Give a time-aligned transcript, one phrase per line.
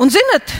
[0.00, 0.52] Un, zinat,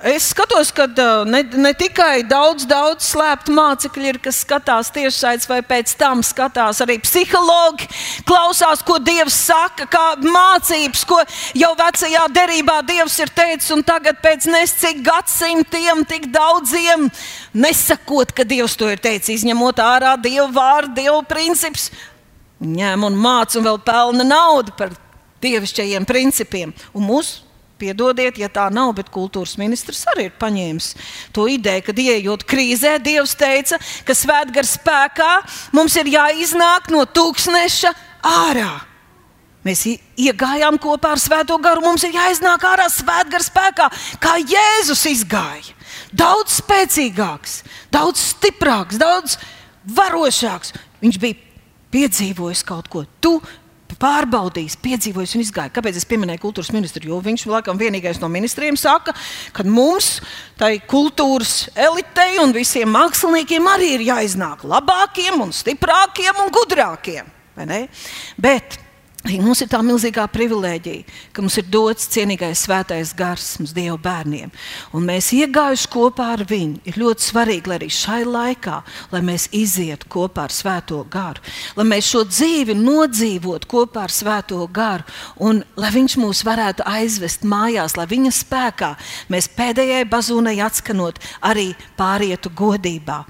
[0.00, 0.86] Es skatos, ka
[1.28, 6.80] ne, ne tikai daudz, daudz slēptu mācekļu ir, kas skatās tiešsaistes, vai pēc tam skatās
[6.80, 7.84] arī psihologi,
[8.24, 11.18] klausās, ko Dievs saka, kā mācības, ko
[11.52, 17.10] jau vecajā derībā Dievs ir teicis, un tagad pēc nescik gadsimtiem, tik daudziem,
[17.52, 21.90] nesakot, ka Dievs to ir teicis, izņemot ārā Dieva vārdu, Dieva principus,
[22.64, 24.96] ņem un māca un vēl pelna naudu par
[25.44, 26.72] dievišķajiem principiem.
[26.96, 27.49] Un mūsu
[27.80, 30.90] Piedodiet, ja tā nav, bet kultūras ministrs arī ir paņēmis
[31.36, 35.32] to ideju, ka ieejot krīzē, Dievs teica, ka svētgara spēkā
[35.76, 37.94] mums ir jāiznāk no tūkstneša
[38.28, 38.72] ārā.
[39.64, 39.84] Mēs
[40.16, 43.88] iegājām kopā ar Svēto garu, mums ir jāiznāk ārā svētgara spēkā,
[44.22, 45.76] kā Jēzus izgāja.
[46.16, 47.60] Daudz spēcīgāks,
[47.92, 49.36] daudz stiprāks, daudz
[49.84, 50.72] varošāks.
[51.04, 51.36] Viņš bija
[51.92, 53.04] piedzīvojis kaut ko.
[53.20, 53.36] Tu
[54.00, 55.74] pārbaudījis, piedzīvojis un izgājis.
[55.76, 57.06] Kāpēc es pieminēju kultūras ministru?
[57.10, 59.14] Jo viņš laikam vienīgais no ministriem saka,
[59.56, 60.18] ka mums,
[60.60, 67.36] tai kultūras elitei un visiem māksliniekiem, arī ir jāiznāk labākiem, un stiprākiem un gudrākiem.
[68.40, 68.78] Bet
[69.20, 71.02] Mums ir tā milzīgā privilēģija,
[71.36, 74.48] ka mums ir dots cienīgais svētais gars mums Dieva bērniem.
[74.96, 76.80] Un mēs iegājuši kopā ar viņu.
[76.88, 78.78] Ir ļoti svarīgi, lai arī šai laikā,
[79.12, 81.44] lai mēs izietu kopā ar svēto garu,
[81.76, 85.04] lai mēs šo dzīvi nodzīvotu kopā ar svēto garu,
[85.36, 88.94] un lai viņš mūs varētu aizvest mājās, lai viņa spēkā
[89.28, 93.20] mēs pēdējai bazūnai atskanot arī pārietu godībā.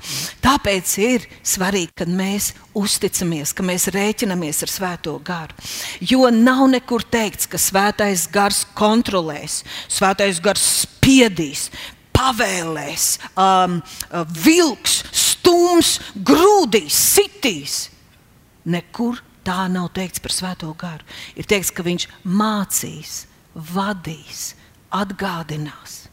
[0.46, 5.58] Tāpēc ir svarīgi, ka mēs uzticamies, ka mēs rēķinamies ar svēto garu.
[6.00, 11.68] Jo nav nekur teikts, ka svētais gars kontrolēs, svētais gars spiedīs,
[12.16, 13.06] pavēlēs,
[13.38, 17.80] um, uh, vilks, stūms, grūdīs, sitīs.
[18.70, 21.06] Nekur tā nav teikts par svēto garu.
[21.34, 23.24] Ir teikts, ka viņš mācīs,
[23.72, 24.52] vadīs,
[24.92, 26.04] atgādinās.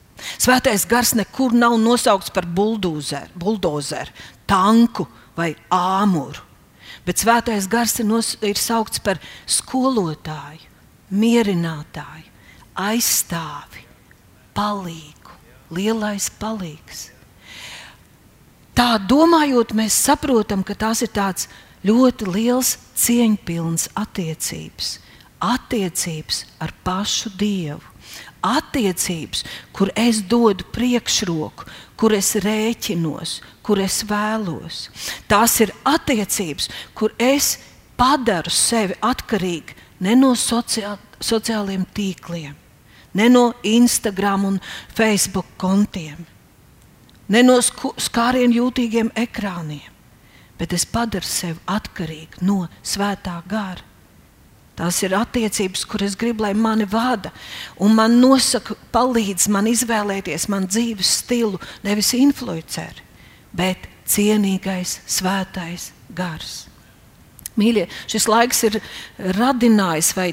[0.41, 4.13] Svētais gars nekur nav nosaukts par buldozeru
[4.49, 5.05] tanku
[5.38, 6.47] vai āmuru.
[7.07, 10.66] Bet svētais gars ir, nos, ir saukts par skolotāju,
[11.07, 12.28] mierinātāju,
[12.75, 13.85] aizstāvi,
[14.57, 15.38] palīgu,
[15.72, 17.07] lielais palīgs.
[18.78, 21.47] Tā domājot, mēs saprotam, ka tās ir tāds
[21.88, 24.97] ļoti liels cieņpilns attiecības,
[25.41, 27.95] attiecības ar pašu Dievu
[28.47, 29.44] attiecības,
[29.74, 34.88] kur es dodu priekšroku, kur es rēķinos, kur es vēlos.
[35.28, 37.57] Tās ir attiecības, kur es
[38.00, 42.56] padaru sevi atkarīgu ne no sociāl, sociāliem tīkliem,
[43.17, 44.59] ne no Instagram un
[44.95, 46.19] Facebook kontiem,
[47.27, 49.91] ne no skārienu jūtīgiem ekrāniem,
[50.57, 53.83] bet es padaru sevi atkarīgu no svētā gara.
[54.77, 57.31] Tās ir attiecības, kuras gribu, lai mani vada.
[57.81, 63.01] Un man nosaka, palīdz man izvēlēties man dzīves stilu, nevis influencer,
[63.56, 66.66] bet cienīgais, svētais gars.
[67.58, 68.75] Mīļie, šis laiks ir
[69.18, 70.30] radinājis vai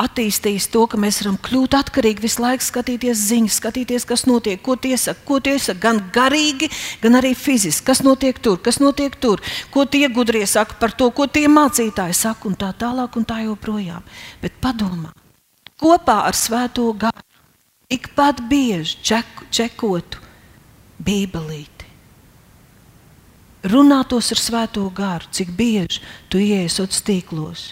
[0.00, 4.78] attīstījis to, ka mēs varam kļūt atkarīgi visu laiku skatīties ziņas, skatīties, kas notiek, ko
[4.80, 6.70] tie saka, ko tie saka, gan garīgi,
[7.02, 9.42] gan arī fiziski, kas notiek tur, kas notiek tur,
[9.74, 13.42] ko tie gudrie saka par to, ko tie mācītāji saka, un tā tālāk, un tā
[13.44, 14.06] joprojām.
[14.40, 15.12] Bet padomā,
[15.80, 17.26] kopā ar Svēto garu
[17.90, 20.24] tikpat bieži ček, čekotu
[21.04, 21.79] Bībelīti
[23.66, 27.64] runātos ar Svēto garu, cik bieži tu sociālos tīklos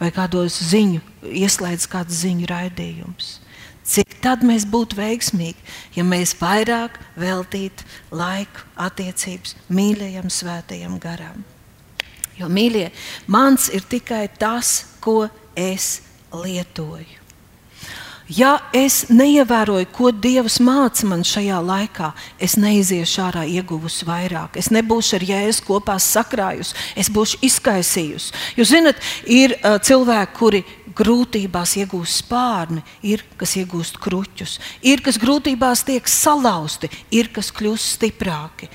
[0.00, 3.38] vai kādos ziņu, ieslēdz kādu ziņu raidījumus.
[3.86, 5.58] Cik tad mēs būtu veiksmīgi,
[5.94, 11.42] ja mēs vairāk veltītu laiku attiecības mīļajam, svētajam garam.
[12.38, 12.88] Jo mīļie,
[13.26, 15.26] mans ir tikai tas, ko
[15.58, 16.00] es
[16.32, 17.21] lietoju.
[18.32, 24.56] Ja es neievēroju, ko Dievs māca man šajā laikā, es neiziešu ārā ieguvusi vairāk.
[24.60, 28.32] Es nebūšu ar jēzu kopā sakrājusi, es būšu izkaisījusi.
[28.56, 30.62] Jūs zināt, ir uh, cilvēki, kuri
[30.96, 37.96] grūtībās iegūst spārni, ir kas iegūst kruķus, ir kas grūtībās tiek salauzti, ir kas kļūst
[37.96, 38.70] stiprāki.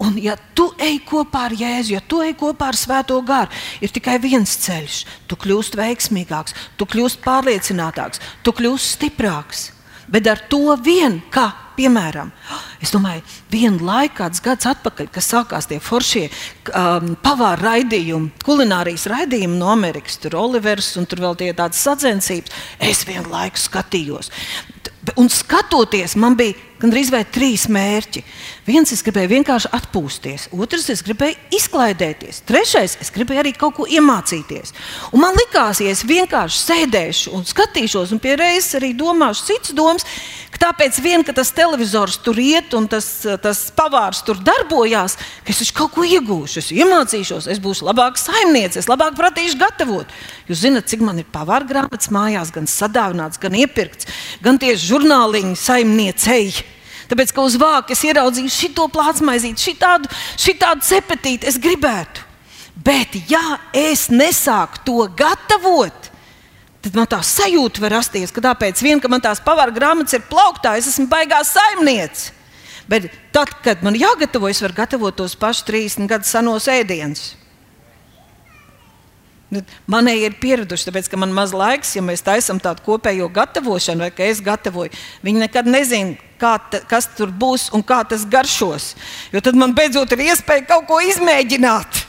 [0.00, 3.52] Un, ja tu ej kopā ar Jēzu, ja tu ej kopā ar Svēto garu,
[3.84, 5.02] ir tikai viens ceļš.
[5.28, 9.66] Tu kļūsi veiksmīgāks, tu kļūsi pārliecinātāks, tu kļūsi stiprāks.
[10.10, 11.50] Bet ar to vien, kā
[11.80, 12.30] piemēram,
[12.84, 19.08] es domāju, vienu laiku, kāds gads atpakaļ, kad sākās tie foršie um, pavāra raidījumi, kulinārijas
[19.10, 22.52] raidījumi no Amerikas, tur Olivers un tur vēl tie tādas sacensības,
[22.90, 24.32] es vienu laiku skatījos.
[25.18, 28.22] Un skatoties, man bija gandrīz vai trīs mērķi.
[28.70, 33.86] Viens, es gribēju vienkārši atpūsties, otrs, es gribēju izklaidēties, trešais, es gribēju arī kaut ko
[33.90, 34.70] iemācīties.
[35.10, 39.74] Un man likās, ja es vienkārši sēdēšu un skatīšos, un pie reizes arī domāšu citas
[39.74, 40.06] domas,
[40.54, 43.10] ka tāpēc vien, ka tas televizors tur iet un tas,
[43.42, 48.78] tas pavārs tur darbojās, ka es kaut ko iegūšu, es iemācīšos, es būšu labāks saimnieks,
[48.78, 50.18] es labāk pratīšu gatavot.
[50.46, 54.06] Jūs zināt, cik man ir pavāra grāmatas mājās, gan sadāvināts, gan iepirkts,
[54.44, 56.78] gan tieši žurnāliņu saimniecei.
[57.10, 62.26] Tāpēc, ka uz vāka es ieraudzīju šo plātsmaizīti, šitādu, šitādu cepetīti, es gribētu.
[62.80, 66.06] Bet, ja es nesāku to gatavot,
[66.80, 70.24] tad man tā sajūta var rasties, ka tāpēc, vien, ka man tās pavāra grāmatas ir
[70.30, 72.30] plauktā, es esmu baigās saimniece.
[72.90, 77.34] Bet tad, kad man jāgatavo, es varu gatavot tos pašus 30 gadus senos ēdienus.
[79.90, 84.04] Manēji ir pieraduši, tāpēc, ka man ir maz laiks, ja mēs taisām tādu kopējo gatavošanu,
[84.06, 84.92] vai ka es gatavoju.
[85.26, 86.54] Viņi nekad nezina, ta,
[86.86, 88.94] kas tur būs un kā tas garšos.
[89.34, 92.04] Jo tad man beidzot ir iespēja kaut ko izmēģināt.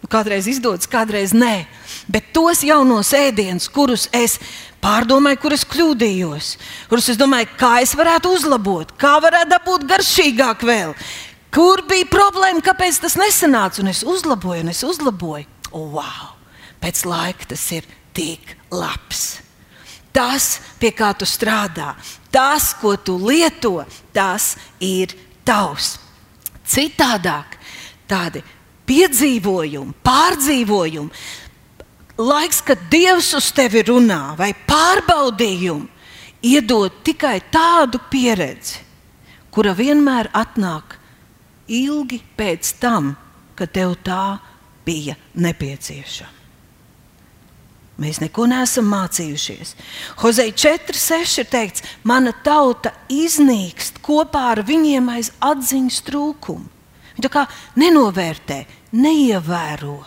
[0.00, 1.68] Nu, kādreiz izdodas, kādreiz nē.
[2.10, 4.40] Bet tos jaunos ēdienus, kurus es
[4.82, 6.50] pārdomāju, kur es kļūdījos,
[6.90, 10.96] kurus es domāju, kā es varētu uzlabot, kā varētu dabūt garšīgāk vēl.
[11.54, 13.84] Kur bija problēma, kāpēc tas nesanāca?
[13.84, 15.46] Un es uzlaboju, un es uzlaboju.
[15.70, 16.39] Oh, wow!
[16.80, 17.86] Pēc laika tas ir
[18.16, 19.40] tik labs.
[20.10, 21.92] Tas, pie kā tu strādā,
[22.34, 25.14] tas, ko tu lieto, tas ir
[25.46, 25.98] tavs.
[26.66, 27.54] Citādāk,
[28.10, 28.42] tādi
[28.90, 31.22] piedzīvojumi, pārdzīvojumi,
[32.18, 35.86] laiks, kad Dievs uz tevi runā, vai pārbaudījumi,
[36.50, 38.82] iedod tikai tādu pieredzi,
[39.54, 40.98] kura vienmēr atnāk
[41.70, 43.14] ilgi pēc tam,
[43.54, 44.40] kad tev tā
[44.86, 46.39] bija nepieciešama.
[48.00, 49.74] Mēs neko neesam mācījušies.
[50.22, 56.64] Hozei 4,6 ir teikts, mana tauta iznīkst kopā ar viņiem aiz atziņas trūkumu.
[57.16, 57.44] Viņi tā kā
[57.76, 58.62] nenovērtē,
[58.96, 59.98] neievēro,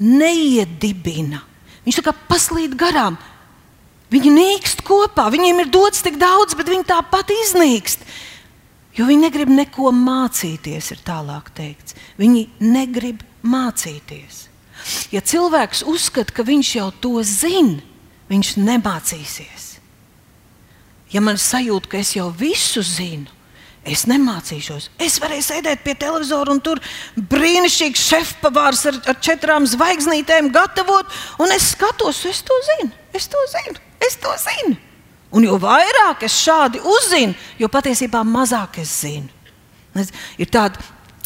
[0.00, 1.42] neiedibina.
[1.84, 3.18] Viņš tā kā paslīd garām.
[4.10, 8.08] Viņi nīkst kopā, viņiem ir dots tik daudz, bet viņi tāpat iznīkst.
[8.96, 11.94] Jo viņi negrib neko mācīties, ir tālāk teikts.
[12.18, 14.49] Viņi negrib mācīties.
[15.14, 17.80] Ja cilvēks uzskata, ka viņš jau to zina,
[18.30, 19.66] viņš nemācīsies.
[21.10, 23.26] Ja man sajūta, ka es jau visu zinu,
[23.86, 24.90] es nemācīšos.
[25.02, 26.78] Es varēju sēdēt pie televizora un tur
[27.16, 31.10] brīnišķīgs šefpavārs ar, ar četrām zvaigznītēm gatavot,
[31.42, 34.78] un es skatos, es to zinu, es to zinu, es to zinu.
[35.34, 39.30] Un jo vairāk es šādi uzzinu, jo patiesībā mazāk es zinu.
[40.38, 40.78] Ir tāda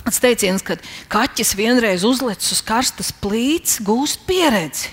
[0.04, 0.76] Tas teiciens, ka
[1.12, 4.92] kaķis vienreiz uzlicis uz karstas plīts, gūst pieredzi.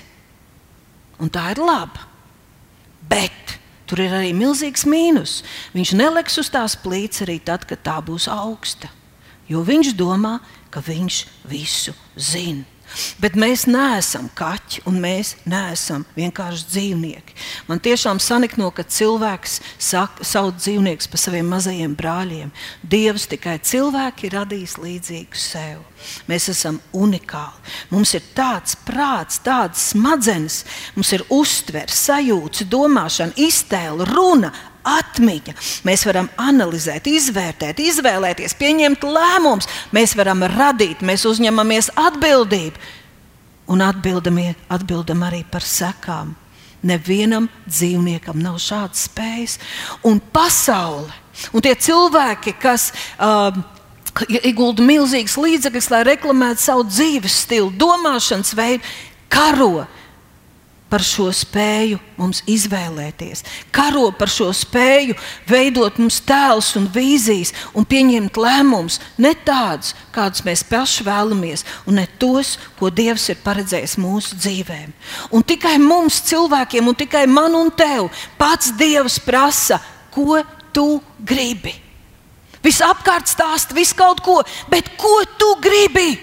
[1.22, 2.08] Un tā ir laba.
[3.12, 3.58] Bet
[3.90, 5.42] tur ir arī milzīgs mīnus.
[5.75, 8.88] Viņš neliks uz tās plīts arī tad, kad tā būs augsta.
[9.52, 10.38] Jo viņš domā,
[10.72, 11.18] ka viņš
[11.52, 12.63] visu zina.
[13.21, 17.38] Bet mēs neesam kaķi un mēs neesam vienkārši dzīvnieki.
[17.69, 22.51] Man tiešām sanikno, ka cilvēks saka, sauc dzīvniekus par saviem mazajiem brāļiem.
[22.83, 25.85] Dievs tikai cilvēki ir radījis līdzīgu sev.
[26.29, 27.75] Mēs esam unikāli.
[27.91, 30.63] Mums ir tāds prāts, tādas smadzenes,
[30.95, 34.51] mums ir uztvere, sajūta, domāšana, iztēle, runa,
[34.88, 35.56] atmiņa.
[35.88, 42.89] Mēs varam analizēt, izvērtēt, izvēlēties, pieņemt lēmumus, mēs varam radīt, mēs uzņemamies atbildību
[43.72, 46.36] un atbildam arī par sekām.
[46.81, 49.60] Nevienam dzīvniekam nav šādas spējas.
[50.07, 51.12] Un pasaule,
[51.54, 52.88] un tie cilvēki, kas
[53.22, 53.53] uh,
[54.41, 58.96] ieguldīja milzīgas līdzekļus, lai reklamētu savu dzīves stilu, domāšanas veidu,
[59.32, 59.86] karo
[60.91, 65.15] par šo spēju mums izvēlēties, karo par šo spēju
[65.48, 72.01] veidot mums tēlus un vīzijas un pieņemt lēmumus, ne tādus, kādus mēs paši vēlamies, un
[72.01, 74.91] ne tos, ko Dievs ir paredzējis mūsu dzīvēm.
[75.31, 79.79] Un tikai mums, cilvēkiem, un tikai man un tev, pats Dievs prasa,
[80.12, 80.41] ko
[80.75, 81.74] tu gribi.
[82.62, 86.19] Visapkārt stāsta visu kaut ko, bet ko tu gribi?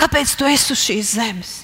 [0.00, 1.58] Kāpēc tu esi uz šīs zemes?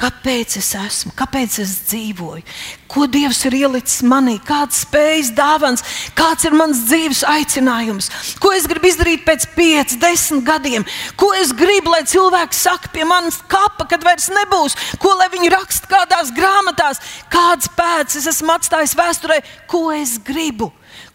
[0.00, 2.40] Kāpēc es esmu, kāpēc es dzīvoju,
[2.88, 5.82] ko Dievs ir ielicis manī, kādas spējas dāvāns,
[6.16, 8.08] kāds ir mans dzīves aicinājums,
[8.40, 10.86] ko es gribu izdarīt pēc pieciem, desmit gadiem,
[11.20, 15.52] ko es gribu, lai cilvēki saka pie manas kapa, kad vairs nebūs, ko lai viņi
[15.52, 20.70] raksta kādās grāmatās, kādas pēdas es esmu atstājis vēsturē, ko es gribu,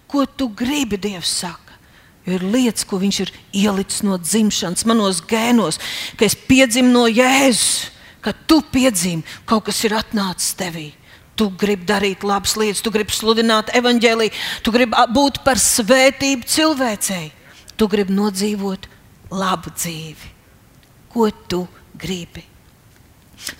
[0.05, 1.79] ko tu gribi, Dievs saka.
[2.25, 3.33] Jo ir lietas, ko viņš ir
[3.65, 5.81] ielicis no dzimšanas, manos gēnos,
[6.17, 7.94] ka es piedzimu no Jēzus
[8.25, 10.89] kad tu piedzīvi, kaut kas ir atnācis tevī.
[11.36, 17.32] Tu gribi darīt labas lietas, tu gribi sludināt evaņģēlīju, tu gribi būt par svētību cilvēcei.
[17.75, 18.88] Tu gribi nodzīvot
[19.36, 20.32] labu dzīvi.
[21.12, 21.65] Ko tu
[22.00, 22.46] gribi?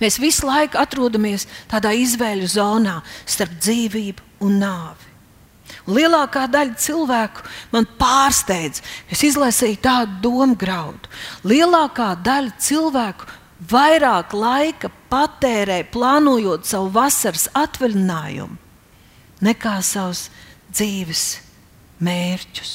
[0.00, 2.96] Mēs visu laiku atrodamies tādā izvēļu zonā
[3.28, 5.12] starp dzīvību un nāvi.
[5.86, 8.82] Un lielākā daļa cilvēku man pārsteidz,
[9.12, 11.10] es izlasīju tādu domu graudu.
[11.46, 13.28] Lielākā daļa cilvēku
[13.60, 18.56] vairāk laika patērē plānojot savu vasaras atvaļinājumu
[19.46, 20.28] nekā savus
[20.72, 21.24] dzīves
[22.04, 22.74] mērķus.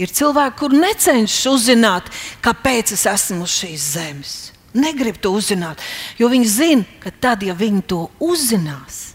[0.00, 2.08] Ir cilvēki, kur necenšas uzzināt,
[2.44, 4.36] kāpēc es esmu uz šīs zemes.
[4.72, 5.82] Negrib to uzzināt,
[6.16, 9.12] jo viņi zina, ka tad, ja viņi to uzzinās,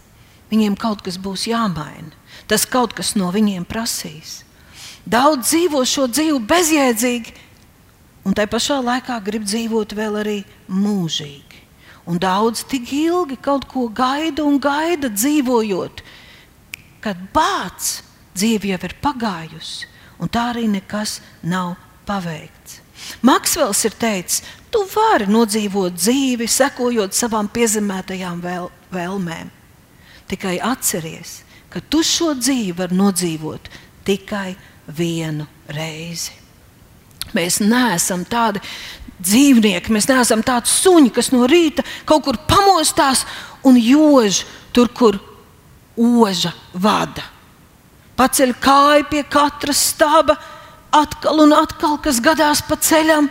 [0.52, 2.14] viņiem kaut kas būs jāmaina.
[2.48, 4.44] Tas kaut kas no viņiem prasīs.
[5.08, 7.34] Daudz dzīvo šo dzīvi bezjēdzīgi,
[8.28, 11.64] un tai pašā laikā grib dzīvot vēl arī mūžīgi.
[12.08, 16.02] Un daudz tik ilgi kaut ko gaida un gaida dzīvojot,
[17.04, 18.02] kad bācis
[18.36, 19.88] dzīve jau ir pagājusi,
[20.20, 21.76] un tā arī nekas nav
[22.08, 22.82] paveikts.
[23.22, 24.42] Maksvels ir teicis,
[24.72, 29.52] tu vari nodzīvot dzīvi, sekojot savām piezemētajām vēl, vēlmēm.
[30.28, 31.42] Tikai atceries,
[31.72, 33.70] ka tu šo dzīvi vari nodzīvot
[34.08, 34.52] tikai
[34.98, 36.47] vienu reizi.
[37.36, 38.62] Mēs neesam tādi
[39.18, 43.24] dzīvnieki, mēs neesam tādi suņi, kas no rīta kaut kur pamostās
[43.66, 45.18] un jož tur, kur
[45.98, 47.24] oža vada.
[48.18, 50.38] Paceļ kāju pie katra staba,
[50.94, 53.28] atkal un atkal, kas gadās pa ceļam.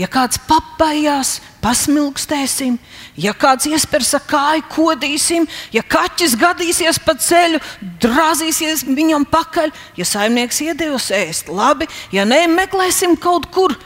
[0.00, 2.78] Ja kāds papājās, pasmilkstēsim,
[3.20, 7.60] ja kāds iespērs ar kāju, kodīsim, ja kaķis gadīsies pa ceļu,
[8.02, 13.76] drāzīsies viņam pakaļ, ja saimnieks iedevis ēst labi, ja nē, meklēsim kaut kur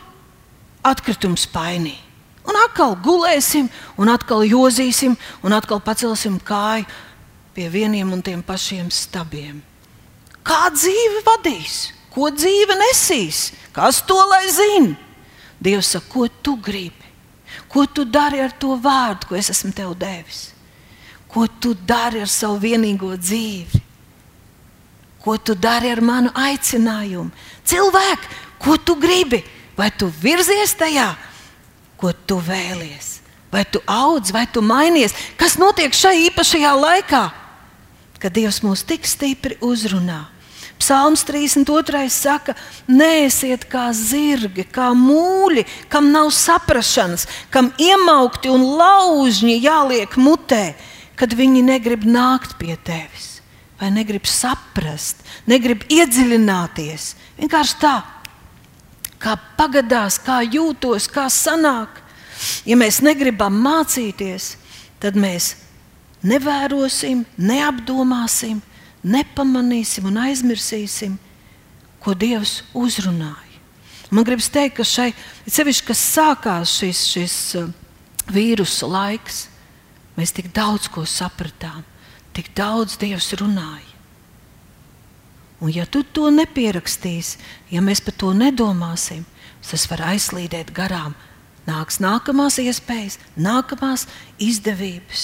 [0.85, 1.97] atkritumu spainī.
[2.45, 6.85] Un atkal gulēsim, un atkal jozīsim, un atkal pacelsim kāju
[7.55, 9.63] pie vieniem un tiem pašiem stabiem.
[10.45, 14.99] Kā dzīve vadīs, ko dzīve nesīs, kas to lai zina?
[15.65, 17.04] Dievs saka, ko tu gribi?
[17.75, 20.53] Ko tu dari ar to vārdu, ko es esmu tev devis?
[21.27, 23.81] Ko tu dari ar savu vienīgo dzīvi?
[25.19, 27.33] Ko tu dari ar manu aicinājumu?
[27.67, 28.29] Cilvēk,
[28.63, 29.43] ko tu gribi?
[29.75, 31.09] Vai tu virzies tajā,
[31.99, 33.19] ko tu vēlies?
[33.51, 35.17] Vai tu audz, vai tu mainies?
[35.35, 37.25] Kas notiek šajā īpašajā laikā,
[38.23, 40.34] kad Dievs mūs tik stipri uzrunā?
[40.85, 42.11] Psalms 32.
[42.13, 42.53] saka,
[42.85, 50.75] neesiet kā zirgi, kā mūļi, kam nav saprašanas, kam iemaukti un laužņi jāliek mutē,
[51.17, 53.39] kad viņi negrib nākt pie tevis.
[53.81, 57.09] Vai negrib saprast, negrib iedziļināties.
[57.41, 57.95] Vienkārši tā,
[59.25, 62.05] kā pagadās, kā jūtos, kā sanāk.
[62.69, 64.53] Ja mēs negribam mācīties,
[65.01, 65.55] tad mēs
[66.29, 68.61] nevērosim, neapdomāsim,
[69.05, 71.17] nepamanīsim un aizmirsīsim,
[72.03, 73.61] ko Dievs uzrunāja.
[74.11, 75.11] Man gribas teikt, ka šai
[75.49, 77.71] sevišķi, kas sākās šis, šis uh,
[78.31, 79.47] vīrusu laiks,
[80.19, 81.83] mēs tik daudz ko sapratām,
[82.37, 83.91] tik daudz Dievs runāja.
[85.65, 87.39] Un ja tu to nepierakstīsi,
[87.73, 89.25] ja mēs par to nedomāsim,
[89.65, 91.15] tas var aizslīdēt garām.
[91.65, 94.05] Nāks nākamās iespējas, nākamās
[94.43, 95.23] izdevības.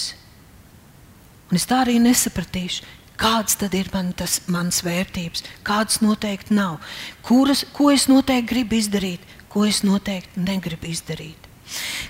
[1.51, 2.87] Un es tā arī nesapratīšu,
[3.21, 6.79] Kādas tad ir man tas, manas vērtības, kādas noteikti nav,
[7.27, 11.49] kuras, ko es noteikti gribu izdarīt, ko es noteikti negribu izdarīt.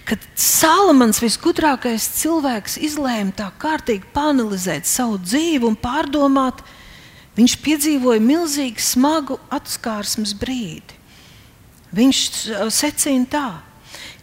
[0.09, 6.63] Kad Salamans, visgudrākais cilvēks, izlēma tā kārtīgi panelizēt savu dzīvi un pārdomāt,
[7.37, 10.97] viņš piedzīvoja milzīgu, smagu atskārsmes brīdi.
[11.97, 12.23] Viņš
[12.71, 13.49] secina tā,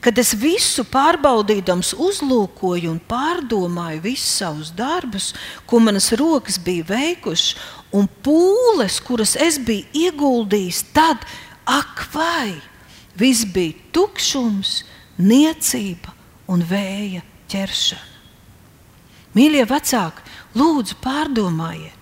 [0.08, 5.34] kad es visu pārbaudījams, uzlūkoju un pārdomāju visus savus darbus,
[5.68, 7.58] ko manas rokas bija veikušas,
[7.92, 11.28] un pūles, kuras es biju ieguldījis, tad,
[11.68, 12.56] ak, vai
[13.20, 14.78] viss bija tukšums,
[15.20, 16.16] niecība
[16.48, 18.16] un vēja ķeršana.
[19.36, 20.24] Mīļie vecāki,
[20.56, 21.97] lūdzu, pārdomājiet!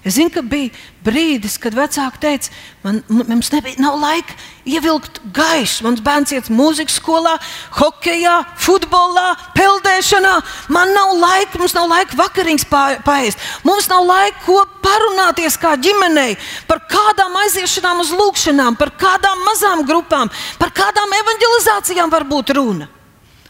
[0.00, 0.72] Es zinu, ka bija
[1.04, 4.32] brīdis, kad vecāki teica, man, mums nebija laika
[4.64, 5.84] ievilkt gaisu.
[5.84, 7.34] Mans bērns iet mūzikas skolā,
[7.76, 10.32] hokeja, futbolā, peldēšanā.
[10.72, 12.66] Man nav laika, mums nav laika vakariņas
[13.04, 13.44] paēst.
[13.68, 16.38] Mums nav laika, ko parunāties kā ģimenei
[16.70, 22.88] par kādām aiziešanām uz lūgšanām, par kādām mazām grupām, par kādām evanģelizācijām var būt runa.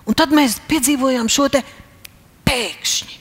[0.02, 1.46] Un tad mēs piedzīvojām šo
[2.50, 3.20] pēkšņi.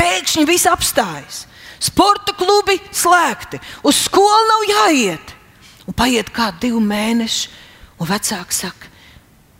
[0.00, 1.44] Pēkšņi viss apstājas.
[1.84, 5.34] Sporta klubi slēgti, uz skolu nav jāiet.
[5.84, 7.50] Un paiet kādi divi mēneši,
[8.00, 8.88] un vecāki saka,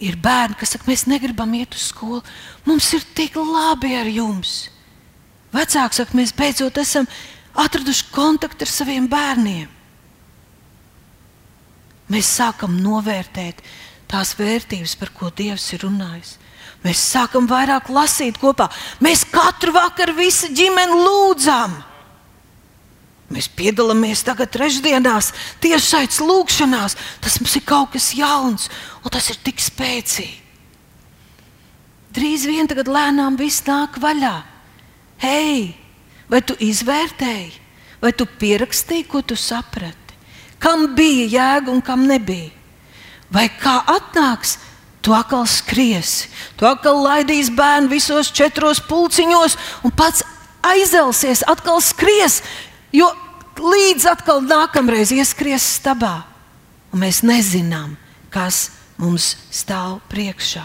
[0.00, 2.22] ir bērni, kas saka, mēs negribam iet uz skolu.
[2.64, 4.70] Mums ir tik labi ar jums.
[5.54, 7.06] Vecāki saka, mēs beidzot esam
[7.60, 9.68] atraduši kontaktu ar saviem bērniem.
[12.10, 13.62] Mēs sākam novērtēt
[14.10, 16.36] tās vērtības, par ko Dievs ir runājis.
[16.84, 18.66] Mēs sākam vairāk lasīt kopā.
[19.04, 21.78] Mēs katru vakaru visi ģimeni lūdzam.
[23.32, 25.32] Mēs piedalāmies tagad trešdienās,
[25.64, 26.96] tiešsaistes lūgšanās.
[27.24, 28.68] Tas mums ir kaut kas jauns,
[29.02, 30.42] un tas ir tik spēcīgi.
[32.14, 34.36] Drīz vien tagad lēnām viss nāk vaļā.
[35.24, 35.72] Hei,
[36.30, 37.50] vai tu izvērtēji,
[38.02, 40.14] vai tu pierakstīji, ko tu saprati?
[40.62, 42.52] Kam bija jēga un kam nebija?
[43.34, 44.58] Vai kā atnāks,
[45.04, 50.22] tu atkal skriesi, tu atkal laidīsi bērnu visos četros pulciņos un pats
[50.64, 52.40] aizelsies, atkal skries,
[52.94, 53.10] jo
[53.58, 56.22] līdz atkal nākamreiz ieskries stabā.
[56.94, 57.96] Un mēs nezinām,
[58.30, 58.68] kas
[59.00, 60.64] mums stāv priekšā.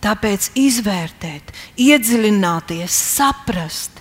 [0.00, 4.00] Tāpēc izvērtēt, iedziļināties, saprast,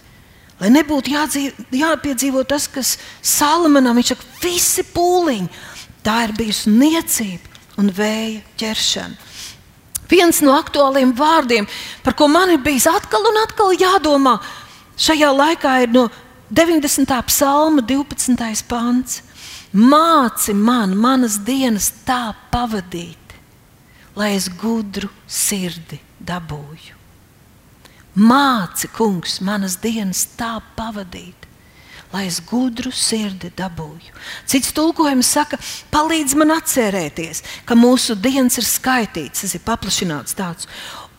[0.61, 5.49] lai nebūtu jādzīv, jāpiedzīvo tas, kas Salamanam ir visi pūliņi.
[6.03, 9.27] Tā ir bijusi niecība un vēja ķeršana.
[10.09, 11.67] Viens no aktuāliem vārdiem,
[12.01, 14.39] par ko man ir bijis atkal un atkal jādomā,
[14.97, 16.07] šajā laikā ir no
[16.49, 17.05] 90.
[17.25, 18.63] psalma 12.
[18.67, 19.21] pāns.
[19.69, 23.35] Māci man manas dienas tā pavadīt,
[24.17, 26.95] lai es gudru sirdi dabūju.
[28.17, 31.45] Māci, kungs, manas dienas tā pavadīt,
[32.09, 34.17] lai es gudru sirdi dabūju.
[34.49, 35.61] Cits tulkojums saka,
[35.93, 40.65] palīdz man atcerēties, ka mūsu dienas ir skaitīts, tas ir paplašināts tāds,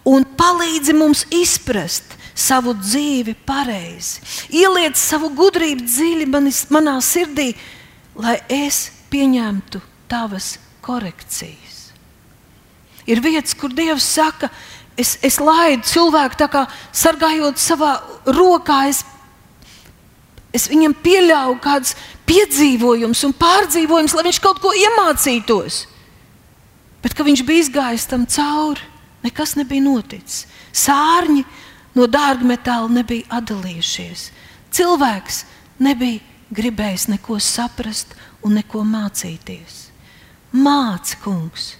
[0.03, 4.21] un palīdzi mums izprast, savu dzīvi pareizi,
[4.63, 7.53] ieliec savu gudrību dziļi manis, manā sirdī,
[8.17, 9.81] lai es pieņemtu
[10.11, 10.55] tavas
[10.85, 11.79] korekcijas.
[13.11, 14.51] Ir vietas, kur Dievs saka,
[14.99, 17.95] es, es laidu cilvēku tā kā sargājot savā
[18.29, 18.83] rokā.
[18.91, 19.03] Es,
[20.55, 21.97] es viņam pieļauju kādus
[22.29, 25.85] piedzīvojumus un pārdzīvojumus, lai viņš kaut ko iemācītos.
[27.01, 28.85] Bet, kad viņš bija izgājis tam cauri,
[29.25, 30.45] nekas nebija noticis.
[30.77, 31.47] Sārņi
[31.97, 34.31] no dārgmetāla nebija atdalījušies.
[34.71, 35.45] Cilvēks
[35.83, 36.21] nebija
[36.55, 38.15] gribējis neko saprast
[38.47, 39.87] un neko mācīties.
[40.51, 41.75] Māci, kungs,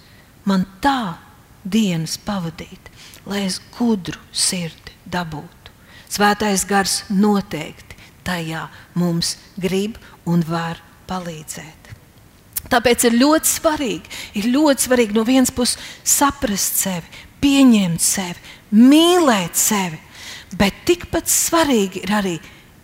[0.47, 1.17] man tā
[1.63, 2.91] dienas pavadīt,
[3.27, 5.73] lai es gudru sirdi dabūtu.
[6.11, 8.67] Svētais gars noteikti tajā
[8.99, 11.91] mums grib un var palīdzēt.
[12.71, 17.09] Tāpēc ir ļoti svarīgi, ir ļoti svarīgi no vienas puses saprast sevi,
[17.41, 18.39] pieņemt sevi,
[18.77, 19.99] mīlēt sevi,
[20.57, 22.35] bet tikpat svarīgi ir arī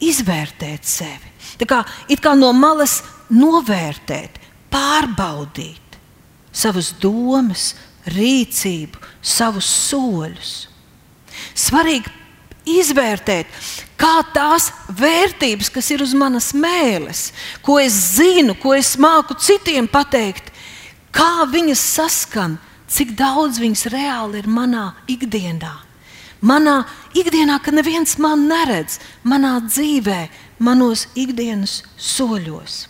[0.04, 1.34] izvērtēt sevi.
[1.58, 1.82] Tā kā,
[2.22, 3.02] kā no malas
[3.34, 4.40] novērtēt,
[4.72, 5.98] pārbaudīt
[6.58, 7.72] savas domas,
[8.14, 10.54] rīcību, savus soļus.
[11.58, 12.14] Svarīgi
[12.78, 13.50] izvērtēt,
[14.00, 17.32] kā tās vērtības, kas ir uz manas mēles,
[17.66, 20.52] ko es zinu, ko es māku citiem pateikt,
[21.16, 25.74] kā viņas saskan cik daudz viņas reāli ir manā ikdienā.
[26.42, 26.84] Manā
[27.18, 30.28] ikdienā, kad neviens man neredz, manā dzīvē,
[30.62, 32.86] manos ikdienas soļos.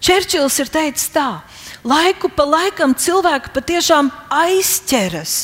[0.00, 1.42] Čērčils ir teicis tā,
[1.84, 5.34] laiku pa laikam cilvēki patiešām aizķeras,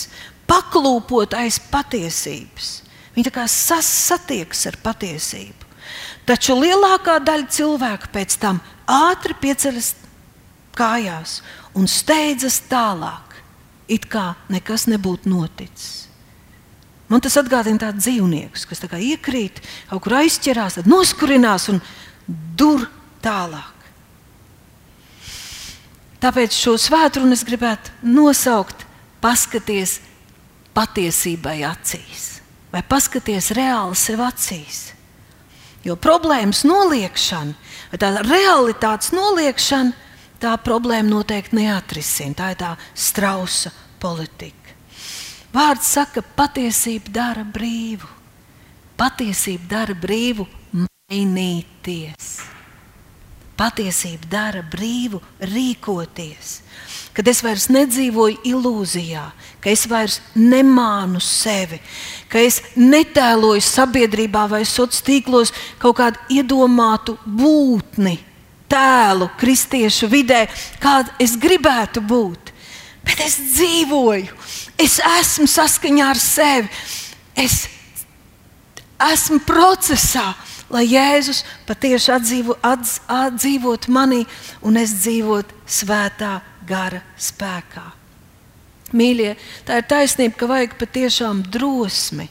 [0.48, 2.70] paklūpot aiz patiesības.
[3.16, 5.66] Viņi tā kā satiekas ar patiesību.
[6.26, 9.92] Taču lielākā daļa cilvēku pēc tam ātri pieceļas
[10.76, 11.40] kājās
[11.76, 13.25] un steidzas tālāk
[13.88, 16.06] it kā nekas nebūtu noticis.
[17.06, 21.78] Man tas atgādina tādu dzīvnieku, kas tā iekrīt, kaut kur aizķerās, tad noskurinās un
[22.58, 22.88] dur
[23.22, 23.74] tālāk.
[26.22, 28.82] Tāpēc šo svētdienu es gribētu nosaukt,
[29.22, 30.00] paskaties
[30.74, 32.40] patiesībai acīs,
[32.72, 34.80] vai paskaties reāli sev acīs.
[35.86, 37.54] Jo problēmas noliekšana,
[38.00, 39.94] tā realitātes noliekšana,
[40.46, 42.36] tā problēma noteikti neatrisina.
[42.38, 44.74] Tā ir tā strausa politika.
[45.54, 48.08] Vārds saka, patiesība dara brīvu.
[48.96, 52.36] Patiesība dara brīvu mainīties.
[53.56, 56.60] Patiesība dara brīvu rīkoties.
[57.16, 59.22] Kad es vairs nedzīvoju ilūzijā,
[59.64, 61.78] ka es vairs nemānu sevi,
[62.28, 68.18] ka es netēloju sabiedrībā vai sociālos tīklos kaut kādu iedomātu būtni,
[68.70, 70.46] tēlu kristiešu vidē,
[70.82, 72.52] kāda es gribētu būt.
[73.06, 74.34] Bet es dzīvoju,
[74.82, 76.70] es esmu saskaņā ar sevi,
[77.38, 77.66] es
[79.12, 80.32] esmu procesā,
[80.72, 84.24] lai Jēzus patiesi atdzīvo, atdz, atdzīvot manī
[84.66, 87.86] un es dzīvotu svētā gara spēkā.
[88.96, 89.34] Mīļie,
[89.66, 92.26] tā ir taisnība, ka vajag patiešām drosmi,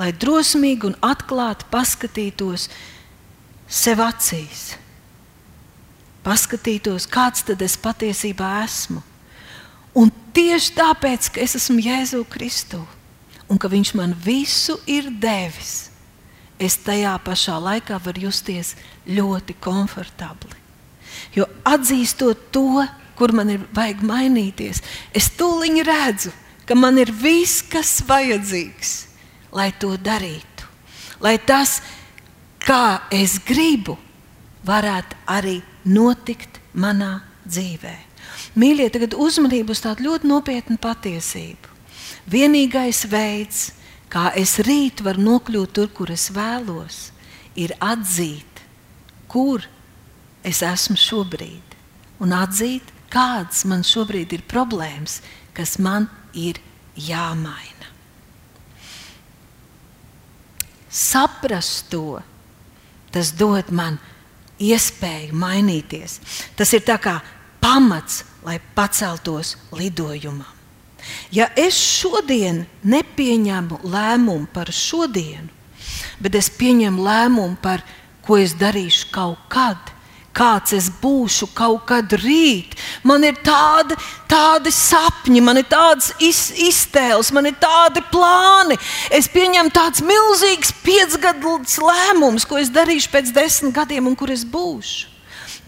[0.00, 2.68] lai drosmīgi un atklāti paskatītos
[3.68, 4.70] sev acīs
[6.24, 9.02] paskatītos, kāds tad es patiesībā esmu.
[9.96, 12.82] Un tieši tāpēc, ka es esmu Jēzu Kristu
[13.50, 15.90] un ka Viņš man visu ir devis,
[16.60, 18.76] es tajā pašā laikā varu justies
[19.08, 20.54] ļoti komfortabli.
[21.34, 22.84] Jo atzīstot to,
[23.18, 26.30] kur man ir vajag mainīties, es tūlīt redzu,
[26.64, 28.92] ka man ir viss, kas vajadzīgs,
[29.52, 30.68] lai to darītu.
[31.20, 31.80] Lai tas,
[32.62, 33.98] kā es gribu,
[34.64, 37.96] varētu arī notikt manā dzīvē.
[38.58, 41.76] Mīļie, tagad uzmanību uz tādu ļoti nopietnu patiesību.
[42.30, 43.70] Vienīgais veids,
[44.10, 47.10] kā es rīt varu nokļūt tur, kur es vēlos,
[47.54, 48.64] ir atzīt,
[49.30, 49.64] kur
[50.46, 51.76] es esmu šobrīd.
[52.20, 55.20] Un atzīt, kādas man šobrīd ir problēmas,
[55.56, 56.60] kas man ir
[56.94, 57.88] jāmaina.
[60.90, 62.18] Saprast to,
[63.14, 63.98] tas dod man
[64.60, 66.20] iespēju mainīties.
[66.56, 66.84] Tas ir
[67.60, 70.48] pamats, lai paceltos lidojumam.
[71.32, 75.48] Ja es šodien nepieņemu lēmumu par šodienu,
[76.20, 77.84] bet es pieņemu lēmumu par
[78.26, 79.78] ko es darīšu kaut kad,
[80.36, 82.76] kāds es būšu kaut kad rīt.
[83.06, 83.96] Man ir tādi,
[84.30, 88.78] tādi sapņi, man ir tādas iz, iztēles, man ir tādi plāni.
[89.10, 94.46] Es pieņemu tāds milzīgs piecgadus lēmums, ko es darīšu pēc desmit gadiem un kur es
[94.46, 95.08] būšu.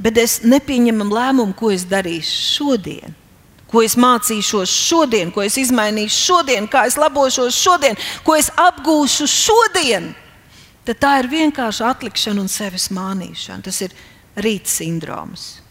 [0.03, 3.19] Bet es nepieņemu lēmumu, ko es darīšu šodien.
[3.73, 9.29] Ko es mācīšos šodien, ko es izmainīšu šodien, kā es labošos šodien, ko es apgūšu
[9.33, 10.11] šodien.
[10.85, 13.63] Tad tā ir vienkārši atlikšana un sevis mānīšana.
[13.65, 13.95] Tas ir
[14.37, 15.63] rīta sindroms.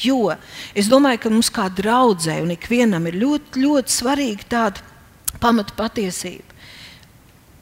[0.00, 0.34] Jo
[0.74, 6.50] es domāju, ka mums kā draudzē un ikvienam ir ļoti, ļoti svarīga tāda pamata patiesība.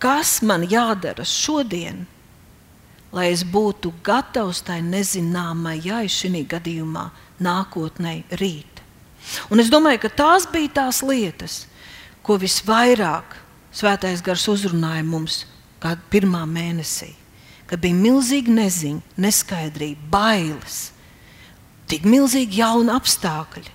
[0.03, 2.07] Kas man jādara šodien,
[3.13, 7.11] lai es būtu gatavs tai nezināmajai šī gadījumā,
[7.43, 8.81] nākotnē, rīt?
[9.53, 11.67] Un es domāju, ka tās bija tās lietas,
[12.25, 13.39] ko visvairāk
[13.73, 15.45] Svētais Gars uzrunāja mums
[16.13, 17.22] pirmā mēnesī
[17.73, 20.91] ka bija milzīga neziņa, neskaidrība, bailes,
[21.89, 23.71] tik milzīgi jauni apstākļi.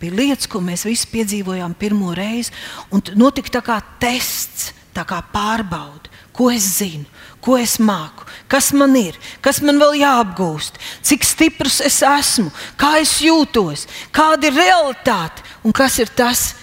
[0.00, 2.54] Bija lietas, ko mēs visi piedzīvojām pirmo reizi,
[2.88, 7.04] un notika tā kā tests, tā kā pārbauda, ko es zinu,
[7.44, 12.48] ko es māku, kas man ir, kas man vēl jāapgūst, cik stiprs es esmu,
[12.80, 13.84] kā es jūtos,
[14.16, 15.44] kāda ir realitāte?
[15.60, 16.54] Un kas ir tas,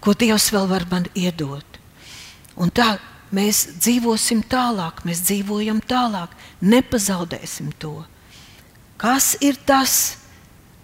[0.00, 1.76] ko Dievs vēl var man iedot.
[2.56, 2.94] Un tā
[3.34, 8.02] mēs dzīvosim tālāk, mēs dzīvojam tālāk, nepazaudēsim to.
[8.98, 10.18] Kas ir tas,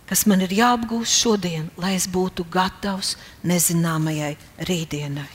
[0.06, 4.34] kas man ir jāapgūst šodien, lai es būtu gatavs nezināmajai
[4.68, 5.30] rītdienai?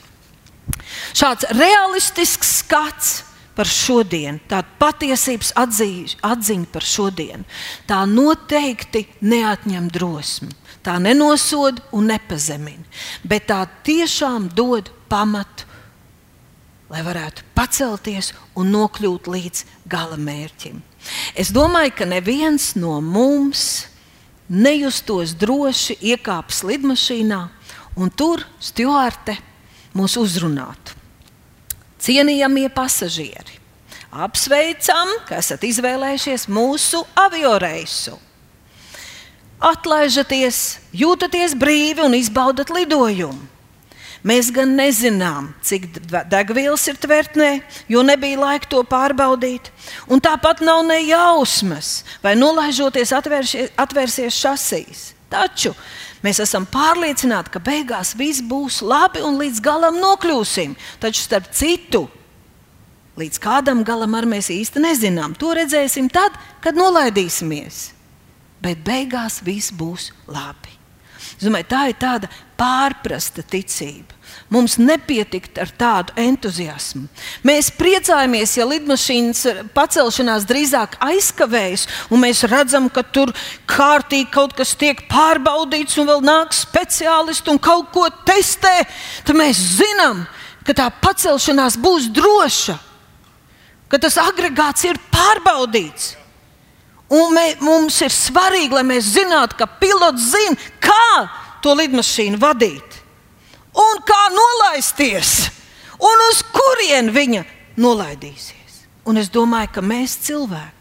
[1.16, 3.10] Šāds realistisks skats
[3.56, 7.44] par šodienu, tāda patiesības atzīž, atziņa par šodienu,
[7.90, 10.54] tā noteikti neatņem drosmi.
[10.80, 12.86] Tā nenosoda un nepazemina,
[13.20, 15.66] bet tā tiešām dod pamatu
[16.90, 20.80] lai varētu pacelties un nokļūt līdz gala mērķim.
[21.38, 23.86] Es domāju, ka neviens no mums
[24.50, 27.40] nejustos droši iekāpis lidmašīnā
[28.00, 29.36] un tur stūrte
[29.94, 30.98] mūs uzrunātu.
[32.00, 33.58] Cienījamie pasažieri,
[34.10, 38.16] apsveicam, ka esat izvēlējušies mūsu avioreisu.
[39.60, 43.59] Atlaižaties, jūtaties brīvi un izbaudat lidojumu.
[44.26, 45.86] Mēs gan nezinām, cik
[46.28, 49.70] degvielas ir tvertnē, jo nebija laika to pārbaudīt.
[50.12, 55.04] Un tāpat nav ne jausmas, vai nolaižoties atvērsies, atvērsies šasīs.
[55.30, 55.72] Taču
[56.24, 60.74] mēs esam pārliecināti, ka beigās viss būs labi un līdz galam nokļūsim.
[61.00, 62.02] Taču starp citu,
[63.20, 65.38] līdz kādam galam arī mēs īsti nezinām.
[65.40, 67.86] To redzēsim tad, kad nolaidīsimies.
[68.60, 70.79] Bet beigās viss būs labi.
[71.40, 72.28] Es domāju, tā ir tāda
[72.60, 74.12] pārprasta ticība.
[74.52, 77.06] Mums nepietikt ar tādu entuziasmu.
[77.48, 83.32] Mēs priecājamies, ja lidmašīnas pacelšanās drīzāk aizkavējas, un mēs redzam, ka tur
[83.70, 88.76] kārtīgi kaut kas tiek pārbaudīts, un vēl nāk speciālisti un kaut ko testē.
[89.24, 90.26] Tad mēs zinām,
[90.68, 92.76] ka tā pacelšanās būs droša,
[93.88, 96.19] ka tas agregāts ir pārbaudīts.
[97.10, 101.26] Un mē, mums ir svarīgi, lai mēs zinātu, ka pilots zina, kā
[101.62, 103.00] to lidmašīnu vadīt,
[103.74, 105.48] un kā nolaisties,
[105.98, 107.42] un uz kurien viņa
[107.82, 108.84] nolaidīsies.
[109.10, 110.78] Un es domāju, ka mēs cilvēki,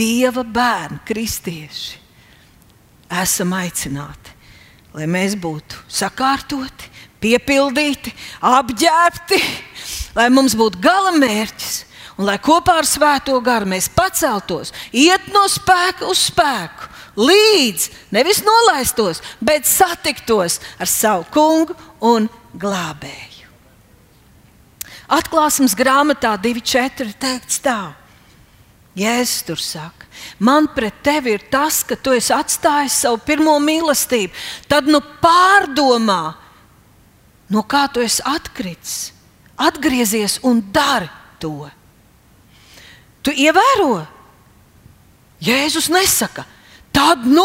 [0.00, 1.98] Dieva bērni, kristieši,
[3.20, 4.32] esam aicināti,
[4.96, 6.88] lai mēs būtu sakārtoti,
[7.20, 9.40] piepildīti, apģērbti,
[10.16, 11.82] lai mums būtu gala mērķis
[12.20, 18.42] Un lai kopā ar Svēto garu mēs paceltos, iet no spēka uz spēku, līdz nevis
[18.44, 22.28] nolaistos, bet satiktos ar savu kungu un
[22.60, 23.48] glābēju.
[25.10, 27.16] Atklāsmes grāmatā 2.4.
[27.18, 27.96] teikts tā.
[29.00, 30.06] Jēzus tur saka,
[30.44, 34.34] man pret tevi ir tas, ka tu esi atstājis savu pirmo mīlestību.
[34.68, 36.34] Tad nu pārdomā,
[37.48, 39.12] no kā tu esi atkritis.
[39.56, 41.08] Atgriezies un dari
[41.40, 41.70] to.
[43.26, 44.00] Tu ievēro?
[45.40, 46.44] Jēzus nesaka,
[46.92, 47.44] tad nu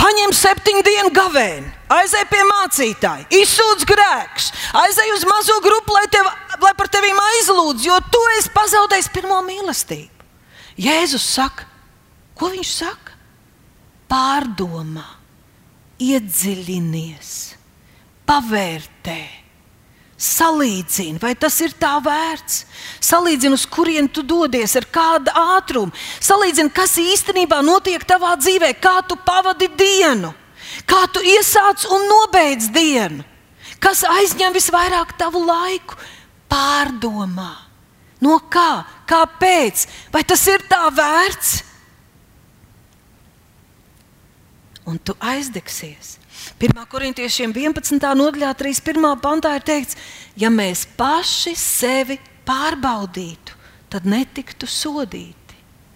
[0.00, 6.28] paņem septiņu dienu gavēni, aizej pie mācītāja, izsūdz grēkus, aizej uz mazo grupu, lai, tev,
[6.60, 10.28] lai par tevi aizlūdz, jo tu esi pazaudējis pirmo mīlestību.
[10.80, 11.66] Jēzus saka,
[12.36, 13.16] ko viņš saka?
[14.10, 15.06] Pārdomā,
[16.02, 17.34] iedziļinies,
[18.28, 19.20] pavērtē,
[20.20, 22.64] salīdzini, vai tas ir tā vērts.
[23.04, 25.96] Salīdzini, uz kurien tu dodies, ar kādu ātrumu.
[26.20, 30.34] Salīdzini, kas īstenībā notiek tavā dzīvē, kā tu pavadi dienu,
[30.84, 33.24] kā tu iesāc un nobeidz dienu,
[33.80, 35.96] kas aizņem visvairāk tavu laiku.
[36.50, 37.52] Pārdomā,
[38.20, 39.86] no kā, Kāpēc?
[40.14, 41.64] Vai tas ir tā vērts?
[44.86, 46.19] Un tu aizdegsies.
[46.60, 46.76] 1.
[46.92, 47.96] korintiešiem 11.
[48.20, 49.14] nodaļā, 31.
[49.24, 49.96] pantā ir teikts,
[50.36, 53.56] ja mēs paši sevi pārbaudītu,
[53.88, 55.38] tad netiktu sodīti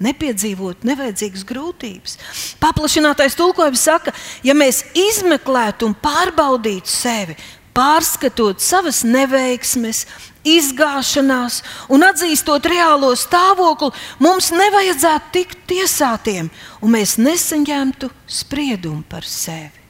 [0.05, 2.17] nepiedzīvot nevajadzīgas grūtības.
[2.63, 7.37] Paplašinātais tulkojums saka, ja mēs izmeklētu un pārbaudītu sevi,
[7.77, 10.05] pārskatot savas neveiksmes,
[10.49, 11.61] izgāšanās
[11.93, 13.93] un atzīstot reālo stāvokli,
[14.25, 16.51] mums nevajadzētu tikt tiesātiem,
[16.81, 19.84] un mēs nesaņemtu spriedumu par sevi.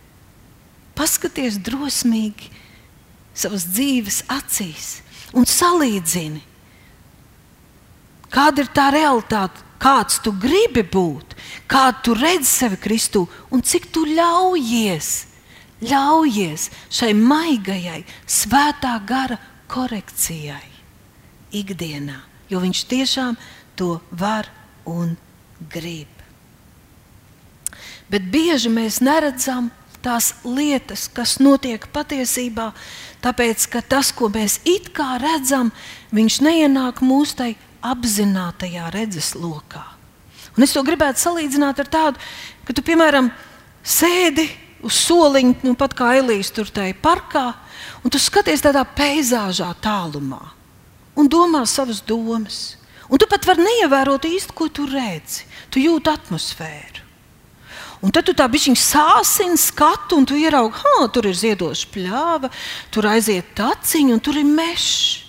[0.95, 2.51] Paskaties drosmīgi
[3.35, 4.89] savas dzīves acīs
[5.35, 6.43] un salīdzini,
[8.31, 11.35] kāda ir tā realitāte, kāds tu gribi būt,
[11.67, 15.13] kādu tu redzi sevi Kristū un cik tu ļaujies
[15.85, 19.39] ļaujies šai maigajai, svētā gara
[19.71, 20.71] korekcijai
[21.55, 22.19] ikdienā,
[22.51, 23.39] jo viņš tiešām
[23.79, 24.49] to var
[24.89, 25.17] un
[25.71, 26.11] grib.
[28.11, 29.71] Bet bieži mēs neredzam
[30.05, 32.71] tās lietas, kas notiek patiesībā,
[33.25, 35.73] tāpēc ka tas, ko mēs it kā redzam,
[36.15, 37.51] viņš neienāk mūsu tai
[37.85, 39.85] apzinātajā redzeslokā.
[40.55, 42.27] Un es to gribētu salīdzināt ar tādu,
[42.65, 43.33] ka tu, piemēram,
[43.83, 44.47] sēdi
[44.85, 47.49] uz soliņa, nu, pat kā Elīze tur tajā parkā,
[48.05, 50.45] un tu skaties tādā peizāžā tālumā
[51.15, 52.77] un domā savas domas.
[53.09, 55.45] Un tu pat vari neievērot īsti, ko tu redzi.
[55.71, 57.04] Tu jūti atmosfēru.
[58.05, 62.51] Un tad tu tā bišķiņ sāsini skatu, un tu ieraugi, ka tur ir ziedoša pļāva,
[62.93, 65.23] tur aiziet taciņa, un tur ir mežs.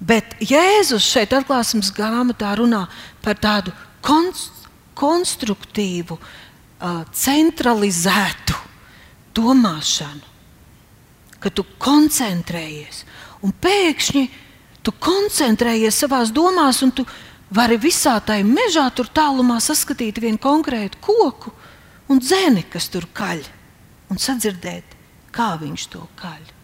[0.00, 2.86] Bet Jēzus šeit atklāsmes grāmatā runā
[3.24, 3.72] par tādu
[4.04, 4.56] konst
[4.96, 8.56] konstruktīvu uh, centralizētu
[9.36, 10.34] domāšanu,
[11.40, 13.04] ka tu koncentrējies
[13.44, 14.24] un pēkšņi
[14.86, 17.04] tu koncentrējies savā domās, un tu
[17.50, 21.52] vari visā tajā mežā tur tālumā saskatīt vienu konkrētu koku
[22.10, 23.42] un dzēni, kas tur kaļ,
[24.10, 24.96] un sadzirdēt,
[25.34, 26.54] kā viņš to kaļ.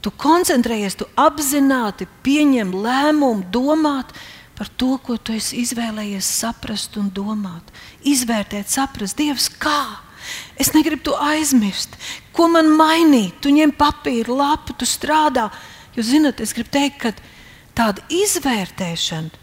[0.00, 4.14] Tu koncentrējies, tu apzināti pieņem lēmumu, domāt,
[4.56, 7.68] par to, ko tu esi izvēlējies saprast un domāt.
[8.08, 10.00] Izvērtēt, saprast, Dievs, kā.
[10.60, 11.96] Es negribu to aizmirst.
[12.36, 13.38] Ko man mainīt?
[13.44, 15.48] Tu ņem papīru, lapu, tu strādā.
[15.96, 17.12] Jūs zināt, es gribu teikt, ka
[17.76, 19.39] tāda izvērtēšana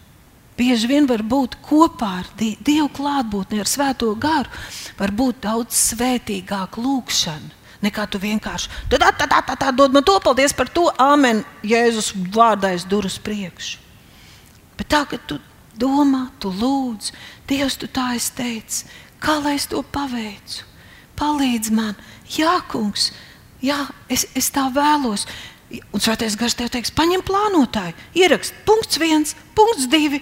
[0.57, 4.51] bieži vien var būt kopā ar Dievu klātbūtni, ar Svēto garu.
[4.97, 7.55] Var būt daudz svētīgāka lūkšana.
[7.77, 11.43] Nekā tu vienkārši tā, tā, tā, tā, tā dod man to, paldies par to, amen,
[11.61, 13.77] Jēzus vārdā es durus priekšu.
[14.79, 15.37] Bet tā, ka tu
[15.77, 17.11] domā, tu lūdz,
[17.47, 18.89] Dievs, tu tā es teicu,
[19.21, 20.65] kā lai es to paveicu?
[21.17, 21.93] Palīdz man,
[22.35, 23.11] Jā, kungs,
[23.63, 25.25] jā, es, es tā vēlos.
[25.95, 30.21] Un svētais gars tev teiks, paņem plānotāju, ierakst punkts viens, punkts divi.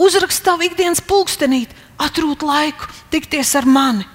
[0.00, 4.06] Uzrakst savu ikdienas pulkstenīt, atrūt laiku, tikties ar mani.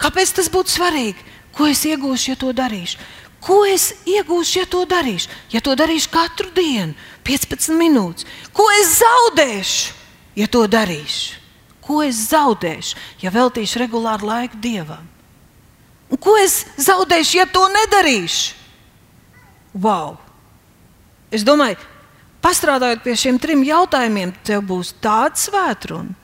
[0.00, 1.30] Kāpēc tas būtu svarīgi?
[1.54, 2.98] Ko es iegūšu, ja to darīšu?
[3.44, 5.30] Ko es iegūšu, ja to darīšu?
[5.52, 8.26] Ja to darīšu katru dienu, 15 minūtes.
[8.52, 9.94] Ko es zaudēšu,
[10.40, 11.40] ja to darīšu?
[11.84, 15.04] Ko es zaudēšu, ja veltīšu regulāru laiku dievam?
[16.08, 18.56] Un ko es zaudēšu, ja to nedarīšu?
[19.74, 20.16] Wow!
[21.34, 21.80] Es domāju,
[22.44, 26.20] pastrādājot pie šiem trim jautājumiem, tev būs tāds svētrums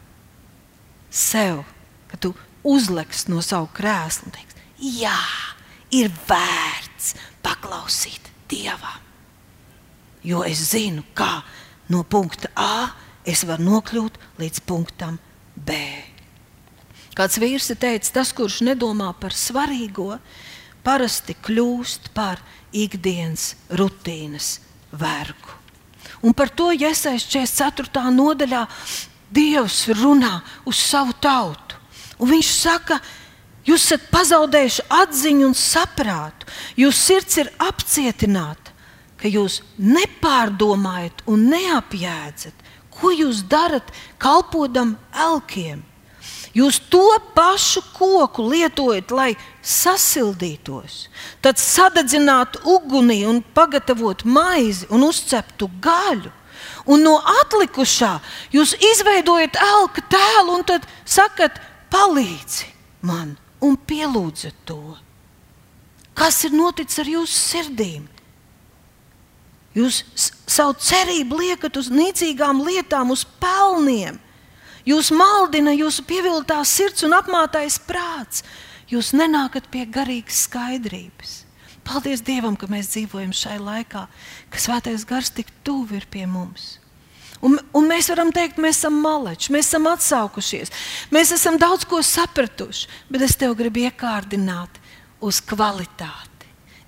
[1.11, 1.64] sev,
[2.06, 4.64] ka tu uzliks no savu krēslu un teiksi,
[5.00, 5.18] jā,
[5.90, 9.02] ir vērts paklausīt Dievam.
[10.26, 11.40] Jo es zinu, kā
[11.90, 12.90] no punkta A
[13.26, 15.18] es varu nokļūt līdz punktam
[15.54, 15.76] B.
[17.16, 20.14] Kāds vīrs teica, tas, kurš nedomā par svarīgo,
[20.87, 24.59] parasti kļūst par ikdienas rutīnas
[24.92, 25.60] vergu.
[26.20, 28.11] Un par to Jēzus 44.
[28.12, 28.66] nodaļā
[29.30, 31.78] Dievs runā uz savu tautu.
[32.20, 32.98] Un viņš saka,
[33.64, 38.74] jūs esat pazaudējuši atziņu un saprātu, jūsu sirds ir apcietināta,
[39.20, 43.88] ka jūs nepārdomājat un neapjēdzat, ko jūs darat
[44.20, 45.85] kalpodam elkiem.
[46.56, 49.30] Jūs to pašu koku lietojat, lai
[49.62, 51.04] sasildītos,
[51.44, 56.32] tad sadedzinātu ugunī un pagatavotu maizi un uzceptu gaļu.
[56.90, 58.16] Un no atlikušā
[58.52, 61.60] jūs izveidojat elka tēlu un tad sakat,
[61.92, 62.66] palīdzi
[63.06, 64.96] man un pielūdzat to.
[66.18, 68.08] Kas ir noticis ar jūsu sirdīm?
[69.76, 70.02] Jūs
[70.50, 74.18] savu cerību liekat uz nīcīgām lietām, uz pelniem.
[74.90, 78.42] Jūs maldina jūsu pievilktās sirds un apmātais prāts.
[78.90, 81.44] Jūs nenākat pie garīgas skaidrības.
[81.87, 84.05] Paldies Dievam, ka mēs dzīvojam šai laikā,
[84.50, 86.79] ka Svētais Gars tik tuvu ir pie mums.
[87.40, 90.72] Un, un mēs varam teikt, mēs esam maleči, mēs esam atsaukušies,
[91.14, 94.76] mēs esam daudz ko sapratuši, bet es tev gribu iekārdināt
[95.24, 96.29] uz kvalitāti.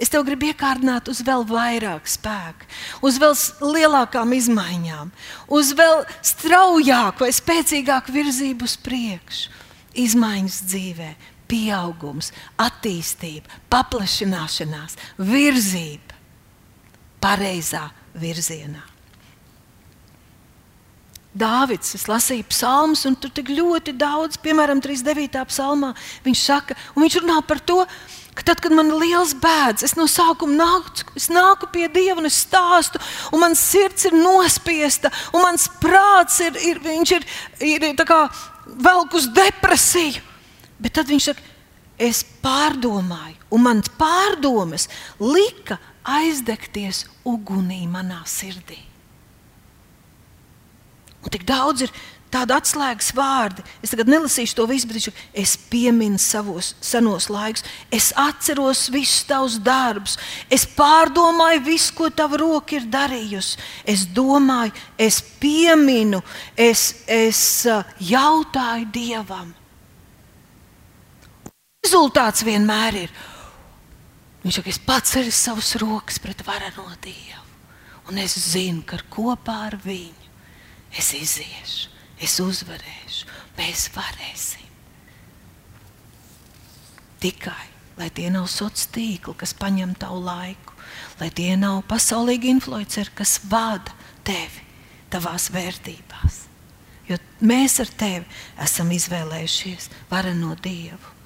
[0.03, 2.67] Es tev gribu iekārdināt uz vēl vairāk spēka,
[3.07, 3.37] uz vēl
[3.77, 5.13] lielākām izmaiņām,
[5.55, 9.61] uz vēl straujāku vai spēcīgāku virzību uz priekšu.
[10.03, 11.11] Izmaiņas dzīvē,
[11.53, 16.17] pieaugums, attīstība, paplašināšanās, virzība
[17.23, 17.85] pareizā
[18.19, 18.83] virzienā.
[21.33, 25.47] Dāvids, es lasīju psalmus, un tur tik ļoti daudz, piemēram, 39.
[25.49, 25.95] psalmā,
[26.27, 29.97] viņš saka, un viņš runā par to, ka tad, kad man ir liels bēdas, es
[29.99, 33.01] no sākuma nāku, es nāku pie Dieva un es stāstu,
[33.33, 37.27] un mans sirds ir nospiesta, un mans prāts ir, ir, ir,
[37.61, 38.05] ir, ir
[38.89, 40.23] velk uz depresiju.
[40.83, 41.45] Bet tad viņš saka,
[42.01, 44.89] es pārdomāju, un manas pārdomas
[45.21, 48.81] lika aizdegties ugunī manā sirdī.
[51.23, 51.93] Un tik daudz ir
[52.33, 53.65] tādu atslēgas vārdi.
[53.85, 59.59] Es tagad nelasīšu to visu, bet es pieminu savus senos laikus, es atceros visus tavus
[59.63, 60.17] darbus,
[60.53, 63.61] es pārdomāju visu, ko tava roka ir darījusi.
[63.89, 66.23] Es domāju, es pieminu,
[66.57, 69.53] es, es uh, jautāju Dievam.
[71.83, 73.15] Rezultāts vienmēr ir.
[74.43, 77.47] Viņš saka, es paceļu savus rokas pret vareno Dievu,
[78.11, 80.23] un es zinu, ka kopā ar viņu
[80.99, 81.92] es iziešu,
[82.23, 84.71] es uzvarēšu, mēs varēsim.
[87.23, 90.77] Tikai lai tie nav sociāli tīkli, kas paņem tavu laiku,
[91.21, 93.95] lai tie nav pasaulīgi influenceri, kas vada
[94.27, 94.65] tevi
[95.13, 96.41] tavās vērtībās.
[97.09, 98.27] Jo mēs ar tevi
[98.63, 101.19] esam izvēlējušies vareno Dievu.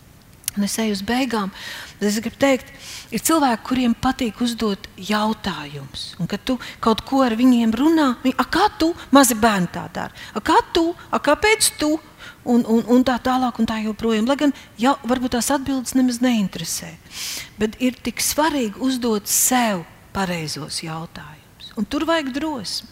[0.56, 1.50] Un es eju uz beigām,
[1.98, 2.70] bet es gribu teikt,
[3.12, 6.14] ir cilvēki, kuriem patīk uzdot jautājumus.
[6.20, 10.16] Un kad tu kaut ko ar viņiem runā, viņi, kā tu, mazi bērni tā dara,
[10.32, 11.96] a, kā tu, a, kāpēc tu?
[12.46, 14.26] Un, un, un tā tālāk, un tā joprojām.
[14.30, 16.92] Lai gan jau, varbūt tās atbildes nemaz neinteresē.
[17.58, 19.82] Bet ir tik svarīgi uzdot sev
[20.14, 21.72] pareizos jautājumus.
[21.76, 22.88] Un tur vajag drosmi,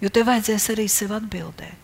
[0.00, 1.79] jo tev vajadzēs arī sev atbildēt.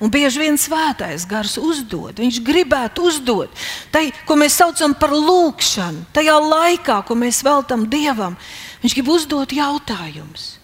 [0.00, 3.52] Un bieži vien svētais gars uzdod, viņš gribētu uzdot,
[3.92, 8.36] tai, ko mēs saucam par lūgšanu, tajā laikā, ko mēs veltam Dievam.
[8.80, 10.56] Viņš grib uzdot jautājumus.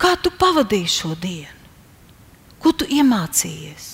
[0.00, 1.56] Kā tu pavadīji šo dienu?
[2.60, 3.88] Ko tu iemācījies?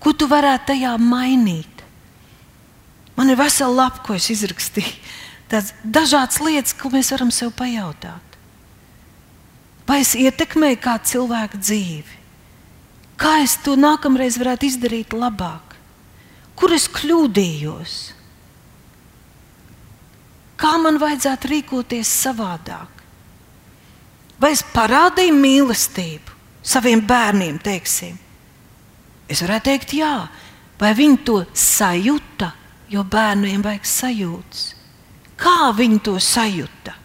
[0.00, 1.84] Ko tu varētu tajā mainīt?
[3.18, 4.94] Man ir vesela lapa, ko es izrakstīju.
[5.50, 8.38] Tās dažādas lietas, ko mēs varam sev pajautāt.
[9.90, 12.19] Vai es ietekmēju kādu cilvēku dzīvi?
[13.20, 15.76] Kā es to nākamreiz varētu izdarīt labāk?
[16.56, 17.96] Kur es kļūdījos?
[20.60, 23.02] Kā man vajadzētu rīkoties savādāk?
[24.40, 28.16] Vai es parādīju mīlestību saviem bērniem, teiksim?
[29.28, 30.14] Es varētu teikt, jā,
[30.80, 32.50] vai viņi to sajūta,
[32.92, 34.64] jo bērniem vajag sajūtas.
[35.40, 36.96] Kā viņi to sajūta?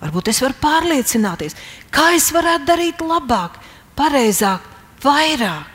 [0.00, 1.58] Varbūt es varu pārliecināties,
[1.90, 3.58] kā es varētu darīt labāk,
[3.98, 4.75] pareizāk,
[5.06, 5.72] vairāk.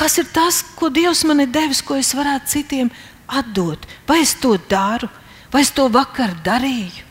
[0.00, 2.90] Kas ir tas, ko Dievs man ir devis, ko es varētu citiem
[3.28, 3.84] atdot?
[4.08, 5.10] Vai es to daru,
[5.52, 7.06] vai es to vakar darīju?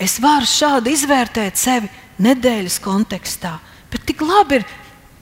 [0.00, 1.90] Es varu šādi izvērtēt sevi
[2.24, 3.56] nedēļas kontekstā,
[3.92, 4.68] bet tik labi ir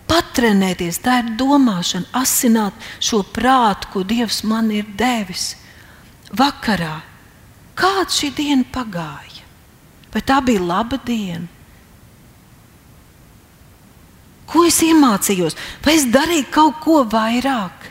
[0.09, 5.55] patrenēties, tā ir domāšana, asināt šo prātu, ko Dievs man ir devis.
[6.37, 7.01] Vakarā,
[7.79, 9.47] kāda šī diena pagāja?
[10.13, 11.58] Vai tā bija laba diena?
[14.49, 15.57] Ko es iemācījos?
[15.85, 17.89] Vai es darīju kaut ko vairāk?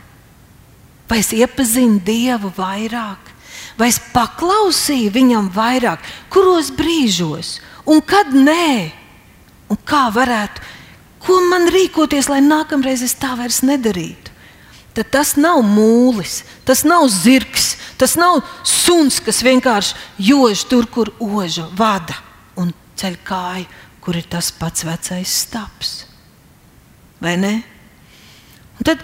[1.08, 3.32] vai es iepazinu Dievu vairāk,
[3.80, 8.90] vai es paklausīju viņam vairāk, kuros brīžos un kad nē,
[9.72, 10.64] un kā varētu,
[11.24, 14.36] ko man rīkoties, lai nākamreiz es tā vairs nedarītu.
[14.96, 19.94] Tad tas nav mūlis, tas nav zirgs, tas nav suns, kas vienkārši
[20.30, 22.16] jož tur, kur oža vada
[22.58, 23.68] un ceļ kāju,
[24.02, 26.07] kur ir tas pats vecais stāps.
[27.22, 27.54] Vai ne?
[28.78, 29.02] Un tad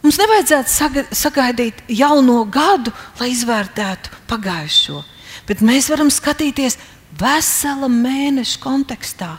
[0.00, 5.02] Mums nevajadzētu sagaidīt jauno gadu, lai izvērtētu pagājušo,
[5.48, 6.78] bet mēs varam skatīties
[7.20, 9.34] vesela mēneša kontekstā.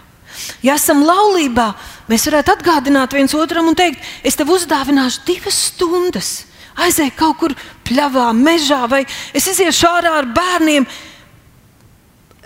[0.61, 1.71] Ja esam laulībā,
[2.07, 6.31] mēs varētu atgādināt viens otram un teikt, es tev uzdāvināšu divas stundas,
[6.77, 7.57] aizēju kaut kur
[7.89, 9.01] pļavā, mežā, vai
[9.33, 10.85] es iziešu ārā ar bērniem.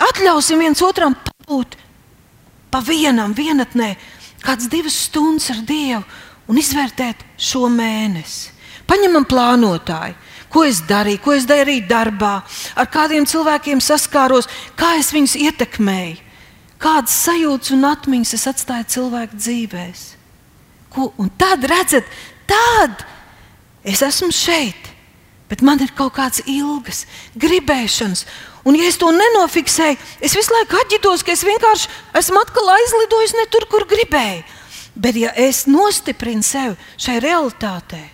[0.08, 1.76] Atļausim viens otram pabūt
[2.72, 3.94] pa vienam, vienatnē,
[4.46, 6.04] kādas divas stundas ar Dievu
[6.48, 8.54] un izvērtēt šo mēnesi.
[8.86, 10.14] Paņemam plānotāju,
[10.54, 12.36] ko es darīju, ko es darīju darbā,
[12.78, 16.22] ar kādiem cilvēkiem saskāros, kā es viņus ietekmēju,
[16.80, 19.96] kādas sajūtas un atmiņas es atstāju cilvēku dzīvēm.
[21.20, 22.08] Un tad redzat,
[22.48, 23.02] tad
[23.84, 24.95] es esmu šeit,
[25.50, 27.06] bet man ir kaut kādas ilgas,
[27.38, 28.26] gribēšanas.
[28.66, 33.36] Un, ja es to nenofiksēju, es visu laiku atģitos, ka es vienkārši esmu atkal aizlidojis
[33.38, 34.44] ne tur, kur gribēju.
[34.96, 38.08] Bet, ja es nostiprinu sevi šai realitātei,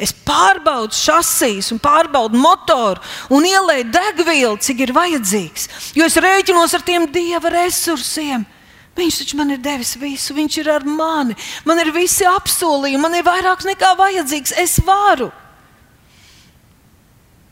[0.00, 3.02] es pārbaudu šasīs, pārbaudu motoru
[3.34, 5.68] un ielēju degvielu, cik ir vajadzīgs,
[5.98, 8.46] jo es rēķinos ar tiem dieva resursiem.
[8.96, 13.14] Viņš taču man ir devis visu, viņš ir ar mani, man ir visi apsolījumi, man
[13.16, 15.30] ir vairāk nekā vajadzīgs, es varu.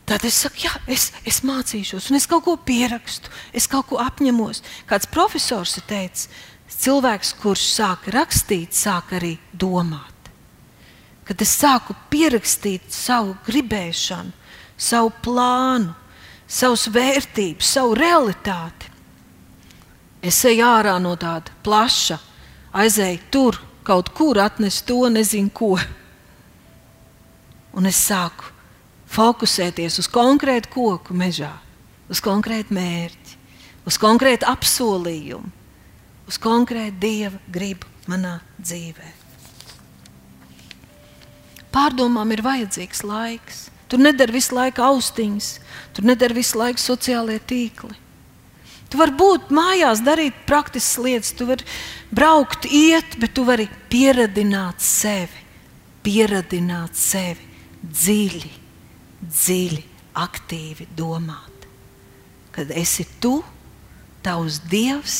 [0.09, 3.99] Tad es saku, jā, es, es mācīšos, un es kaut ko pierakstu, es kaut ko
[4.01, 4.63] apņemos.
[4.89, 6.31] Kāds profesors ir teicis,
[6.79, 10.31] cilvēks, kurš sāk rakstīt, sāk arī domāt.
[11.29, 14.33] Kad es sāku pierakstīt savu gribēšanu,
[14.81, 15.93] savu plānu,
[16.49, 18.89] savas vērtības, savu realitāti,
[20.25, 22.17] es eju ārā no tāda plaša,
[22.73, 25.75] aizēju tur, kaut kur atnest to, nezinu ko.
[27.77, 28.57] Un es sāku
[29.09, 31.53] fokusēties uz konkrētu koku mežā,
[32.09, 33.39] uz konkrētu mērķi,
[33.89, 35.59] uz konkrētu apsolījumu
[36.29, 39.15] uz konkrētu dieva gribu manā dzīvē.
[41.73, 43.65] Pārdomām ir vajadzīgs laiks.
[43.89, 45.47] Tur nedara visu laiku austiņas,
[45.97, 47.95] tur nedara visu laiku sociālie tīkli.
[48.89, 51.65] Tu vari būt mājās, darīt praktiskas lietas, tu vari
[52.13, 55.41] braukt, iet, bet tu vari pieradināt sevi,
[56.05, 57.45] pieradināt sevi
[57.81, 58.53] dziļi,
[59.21, 59.83] dziļi,
[60.19, 61.67] aktīvi domāt.
[62.55, 63.39] Kad esi tu,
[64.25, 65.19] tavs dievs,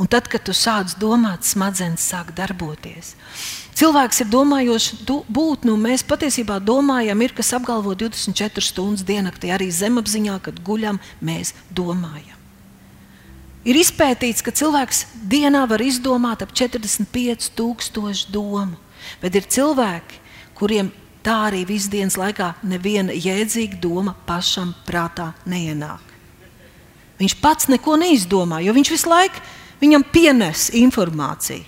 [0.00, 3.10] Un tad, kad tu sāc domāt, smadzenes sāk darboties.
[3.76, 9.68] Cilvēks ir domājošs būtne, un mēs patiesībā domājam, ir kas apgalvo 24 stundas diennaktī, arī
[9.68, 12.38] zemapziņā, kad guļam, mēs domājam.
[13.68, 18.80] Ir izpētīts, ka cilvēks dienā var izdomāt ap 45,000 domu,
[19.20, 20.22] bet ir cilvēki,
[20.56, 20.88] kuriem
[21.24, 26.06] tā arī visas dienas laikā neviena jēdzīga doma pašam prātā neienāk.
[27.20, 29.42] Viņš pats neko neizdomā, jo viņš visu laiku
[29.80, 31.64] Viņam pienes informāciju.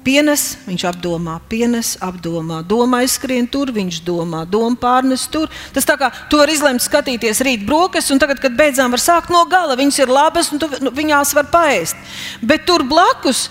[0.00, 5.50] Pienes, viņš apdomā, pienes, apdomā, doma aizskrien tur, viņš domā, doma pārnes tur.
[5.76, 9.28] Tas tā kā tu vari izlemt skatīties rīt brokastis, un tagad, kad beidzām, var sākt
[9.28, 9.76] no gala.
[9.76, 12.00] Viņas ir labas, un tu, nu, viņās var paēst.
[12.40, 13.50] Bet tur blakus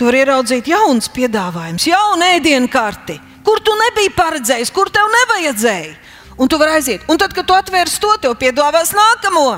[0.00, 5.94] tu vari ieraudzīt jaunas piedāvājumus, jaunu ēdienu karti, kur tu nebiji paredzējis, kur tev nevajadzēja.
[6.36, 7.06] Un tu vari aiziet.
[7.08, 9.48] Un tad, kad tu atvērsi to, tev piedāvās nākamo.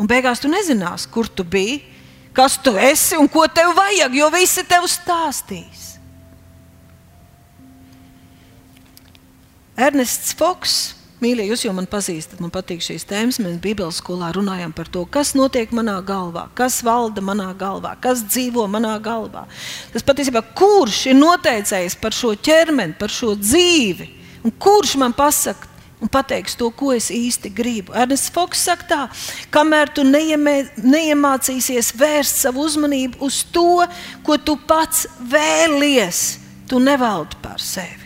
[0.00, 1.82] Un beigās tu nezināsi, kur tu biji
[2.32, 5.88] kas tu esi un ko tev vajag, jo visi tev stāstīs.
[9.80, 13.40] Ernests Foks, mīļie, jūs jau man pazīstat, man patīk šīs tēmas.
[13.42, 18.24] Mēs Bībeles skolā runājam par to, kas notiek manā galvā, kas valda manā galvā, kas
[18.26, 19.46] dzīvo manā galvā.
[19.94, 24.08] Tas patiesībā kurš ir noteicējis par šo ķermeni, par šo dzīvi,
[24.44, 25.68] un kurš man pasaka,
[26.00, 27.94] un pateiks to, ko es īsti gribu.
[27.96, 29.00] Ernests Foks saka, tā,
[29.52, 33.84] kamēr tu neiemē, neiemācīsies vērst savu uzmanību uz to,
[34.24, 36.24] ko tu pats vēlies,
[36.70, 37.99] tu nevaldi pār sevi.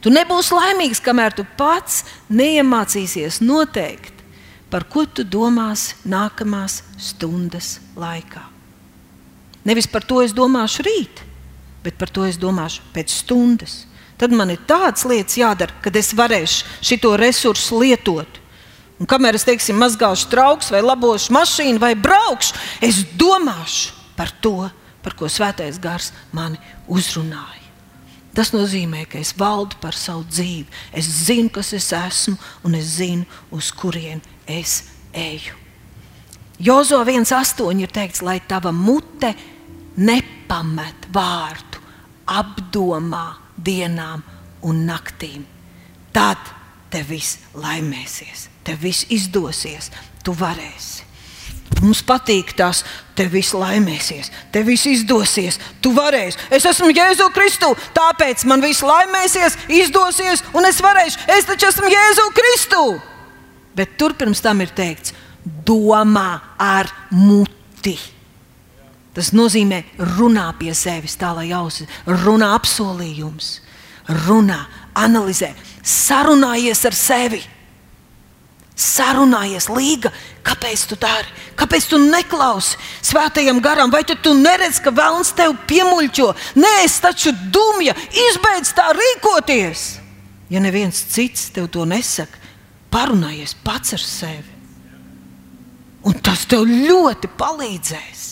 [0.00, 4.14] Tu nebūsi laimīgs, kamēr tu pats neiemācīsies noteikt,
[4.72, 8.42] par ko tu domās nākamās stundas laikā.
[9.68, 11.20] Nevis par to es domāšu rīt,
[11.84, 13.82] bet par to es domāšu pēc stundas
[14.20, 18.40] tad man ir tādas lietas jādara, kad es varēšu šo resursu lietot.
[19.00, 24.68] Un kamēr es teiksim, mazgāšu trauks, vai labošu mašīnu, vai braukšu, es domāšu par to,
[25.00, 27.59] par ko svētais gars mani uzrunāja.
[28.40, 30.64] Tas nozīmē, ka es valdu par savu dzīvi.
[30.96, 34.78] Es zinu, kas es esmu, un es zinu, uz kurien es
[35.12, 35.58] eju.
[36.56, 39.34] Jozo 1,8 ir teikts, lai tava mute
[40.00, 41.84] nepamet vārdu,
[42.32, 43.26] apdomā
[43.60, 44.24] dienām
[44.64, 45.44] un naktīm.
[46.16, 46.40] Tad
[46.88, 49.92] tev viss laimēsies, tev viss izdosies,
[50.24, 51.09] tu varēsi.
[51.80, 52.82] Mums patīk tas,
[53.16, 56.36] tev viss laimēsies, tev viss izdosies, tu varēsi.
[56.52, 61.24] Es esmu Jēzu Kristu, tāpēc man viss laimēsies, izdosies, un es varēšu.
[61.38, 62.84] Es taču esmu Jēzu Kristu.
[63.76, 65.14] Bet tur pirms tam ir teikts,
[65.64, 67.96] domā ar muti.
[69.16, 69.80] Tas nozīmē,
[70.18, 73.56] runā pie sevis, tā lai ausis, runā apsolījums,
[74.26, 74.60] runā,
[75.00, 77.40] analizē, sarunājies ar sevi.
[78.80, 80.08] Sarunājies, līga,
[80.46, 81.28] kāpēc tu dari,
[81.58, 86.28] kāpēc tu neklausi svētajam garam, vai tu, tu neredzi, ka vēlams tevi piemuļķo?
[86.56, 87.92] Nē, es taču dumja,
[88.30, 89.84] izbeidz tā rīkoties.
[90.50, 92.40] Ja neviens cits tev to nesaka,
[92.90, 94.56] parunājies pats ar sevi.
[96.08, 98.26] Un tas tev ļoti palīdzēs.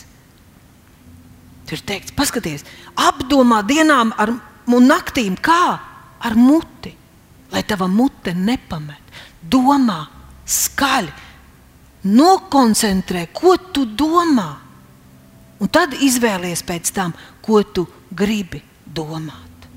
[1.68, 2.64] Tur ir teikts, paskaties,
[2.96, 4.32] apdomā dienām ar,
[4.72, 5.76] un naktīm, kā
[6.24, 6.94] ar muti,
[7.52, 9.12] lai tava mute nepamet.
[9.44, 10.06] Domā,
[10.48, 11.12] skaļi,
[12.08, 14.50] nokoncentrē, ko tu domā.
[15.58, 17.84] Un tad izvēlies pēc tam, ko tu
[18.14, 19.68] gribi domāt.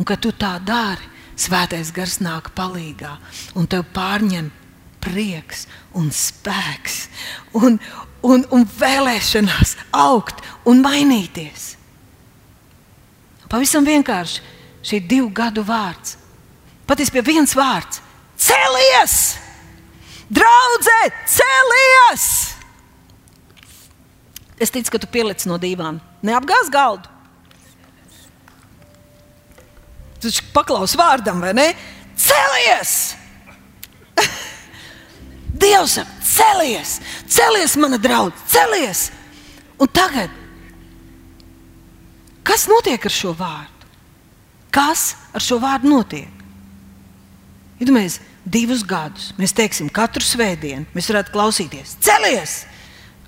[0.00, 1.04] Un kad tu tā dari,
[1.40, 3.12] svētais gars nāk palīdzīgā
[3.56, 4.50] un tev pārņem
[5.00, 7.02] prieks un spēks
[7.56, 7.78] un,
[8.24, 11.74] un, un vēlēšanās augt un mainīties.
[13.50, 14.42] Pavisam vienkārši
[14.86, 16.16] šī divu gadu vārds.
[16.88, 18.00] Patiesībā viens vārds-
[18.46, 19.49] celies!
[20.30, 22.26] Draudzē, celies!
[24.60, 25.98] Es ticu, ka tu pieliec no divām.
[26.22, 27.08] Neapgāz galdu.
[30.20, 31.68] Tu paklaus vārdam, vai ne?
[32.20, 32.94] Celies!
[35.60, 35.96] Dievs
[36.30, 39.10] celies, celies, mana draudzene, celies!
[39.80, 40.32] Un tagad,
[42.44, 43.88] kas notiek ar šo vārdu?
[44.70, 46.44] Kas ar šo vārdu notiek?
[47.80, 48.20] Iedomājieties,
[48.50, 51.96] divus gadus mēs teiksim, katru svētdienu mēs varētu klausīties.
[52.02, 52.60] Celies!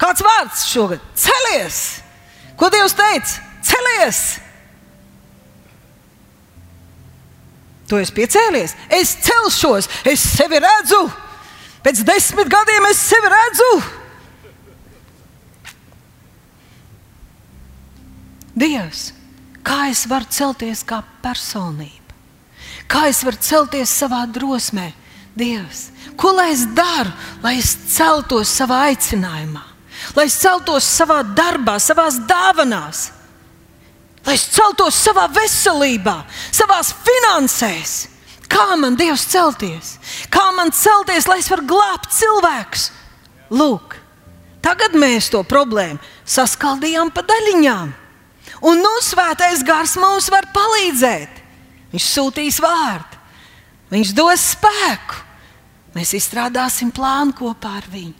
[0.00, 1.02] Kāds vārds šogad?
[1.18, 1.82] Celies!
[2.58, 3.42] Ko Dievs teica?
[3.62, 4.22] Celies!
[7.86, 11.02] Tu esi piecēlies, es celšos, es sevi redzu.
[11.84, 13.72] Pēc desmit gadiem es sevi redzu.
[18.56, 19.10] Dievs,
[19.64, 22.16] kā es varu celties kā personība?
[22.88, 24.90] Kā es varu celties savā drosmē?
[25.38, 27.12] Dievs, ko lai es daru,
[27.42, 29.62] lai es celtos savā aicinājumā,
[30.16, 33.06] lai es celtos savā darbā, savā dāvanās,
[34.26, 36.18] lai es celtos savā veselībā,
[36.52, 37.94] savā finansēs?
[38.52, 39.96] Kā man Dievs celties?
[40.28, 42.90] Kā man celties, lai es varu glābt cilvēkus?
[43.52, 43.96] Lūk,
[44.64, 47.94] tagad mēs to problēmu saskaldījām pa daļiņām.
[48.68, 51.40] Un nu svētais gars mums var palīdzēt.
[51.92, 53.11] Viņš sūtīs vārdu,
[53.92, 55.20] viņš dos spēku.
[55.92, 58.16] Mēs izstrādāsim plānu kopā ar viņu.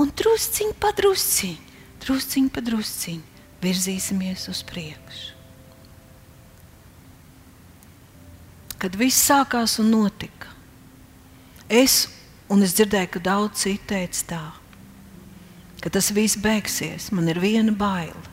[0.00, 5.32] Un drusciņi pa drusciņi, drusciņi pa drusciņi virzīsimies uz priekšu.
[8.82, 10.50] kad viss sākās un notika.
[11.70, 12.08] Es,
[12.50, 14.42] un es dzirdēju, ka daudz citu teica tā,
[15.84, 18.24] ka tas viss beigsies, man ir viena baila.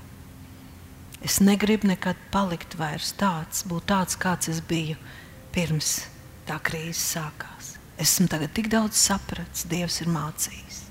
[1.21, 4.97] Es negribu nekad palikt vairs tāds, būt tāds, kāds es biju
[5.53, 5.99] pirms
[6.49, 7.75] tā krīze sākās.
[7.99, 10.85] Esmu tagad tik daudz sapratis, Dievs ir mācījis.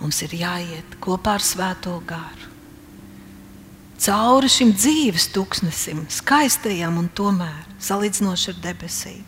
[0.00, 2.56] Mums ir jāiet kopā ar Svēto garu
[4.06, 9.22] cauri šim dzīves tūkstnesim, skaistajam un tomēr salīdzinoši ar debesīm.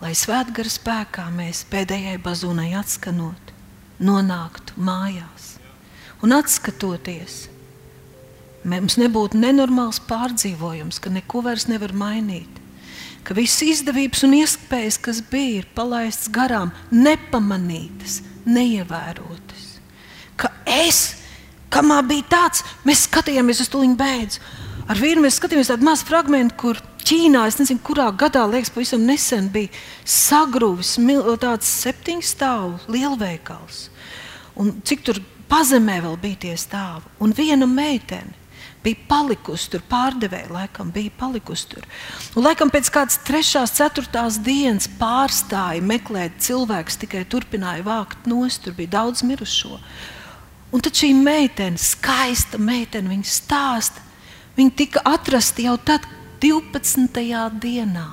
[0.00, 3.52] Lai svētgara spēkā mēs pēdējai bazūnai atskanot,
[4.00, 5.56] nonāktu mājās
[6.24, 7.48] un atskatoties.
[8.64, 12.59] Mums nebūtu nenormāls pārdzīvojums, ka neko vairs nevar mainīt,
[13.24, 19.66] ka visas izdevības un iespējas, kas bija, ir palaistas garām, nepamanītas, neievērotas.
[20.40, 21.20] Ka es
[21.70, 24.40] Kamā bija tāds, mēs skatījāmies uz to viņa beidzu.
[24.90, 29.06] Ar vīru mēs skatījāmies tādu mazu fragment, kur Ķīnā, es nezinu, kurā gadā, liekas, pavisam
[29.06, 29.70] nesen bija
[30.04, 30.96] sagrūvis
[31.40, 33.86] tāds septiņu stāvu lielveikals.
[34.60, 37.06] Un cik tur pazemē vēl bija tie stāvi.
[37.22, 38.36] Un viena meitene
[38.84, 41.88] bija palikusi tur, pārdevēja, laikam, bija palikusi tur.
[42.34, 48.76] Un, laikam, pēc kādas trešās, ceturtās dienas pārstāja meklēt cilvēkus, tikai turpināja vākt nost, tur
[48.78, 49.80] bija daudz mirušo.
[50.70, 54.06] Un tad šī meitene, skaista meitene, viņa stāsta.
[54.56, 56.06] Viņi tika atrasti jau tad,
[56.40, 57.20] 12.
[57.60, 58.06] dienā,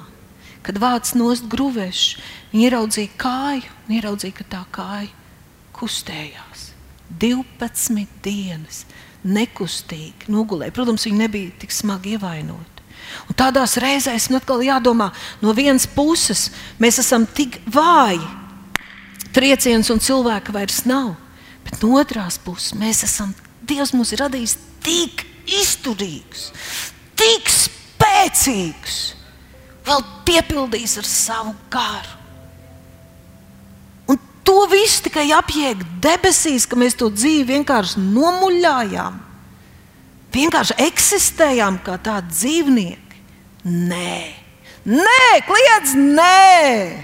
[0.66, 2.24] kad vācis nost grūvēšu.
[2.52, 5.12] Viņi ieraudzīja kāju un ieraudzīja, ka tā kāja
[5.78, 6.72] kustējās.
[7.22, 8.84] 12 dienas
[9.28, 10.74] nekustīgi nogulēja.
[10.76, 12.84] Protams, viņi nebija tik smagi ievainoti.
[13.28, 15.12] Un tādās reizēs man atkal jādomā,
[15.42, 16.50] no vienas puses
[16.82, 18.24] mēs esam tik vāji,
[19.36, 21.14] trieciens un cilvēka vairs nav.
[21.68, 23.34] Bet no otras puses mēs esam,
[23.68, 24.54] Dievs mūs ir radījis
[24.86, 25.26] tik
[25.60, 26.52] izturīgus,
[27.20, 29.00] tik spēcīgus,
[29.88, 32.17] vēl piepildījis ar savu garu.
[34.48, 39.18] To visu tikai apjēgt debesīs, ka mēs to dzīvi vienkārši nomuļājām,
[40.32, 43.22] vienkārši eksistējām kā tādi dzīvnieki.
[43.68, 44.16] Nē,
[44.88, 47.04] nē, kliedz, nē!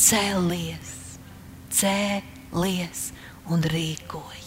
[0.00, 0.92] Cēlies,
[1.76, 3.06] cēlies
[3.52, 4.39] un rīkojies.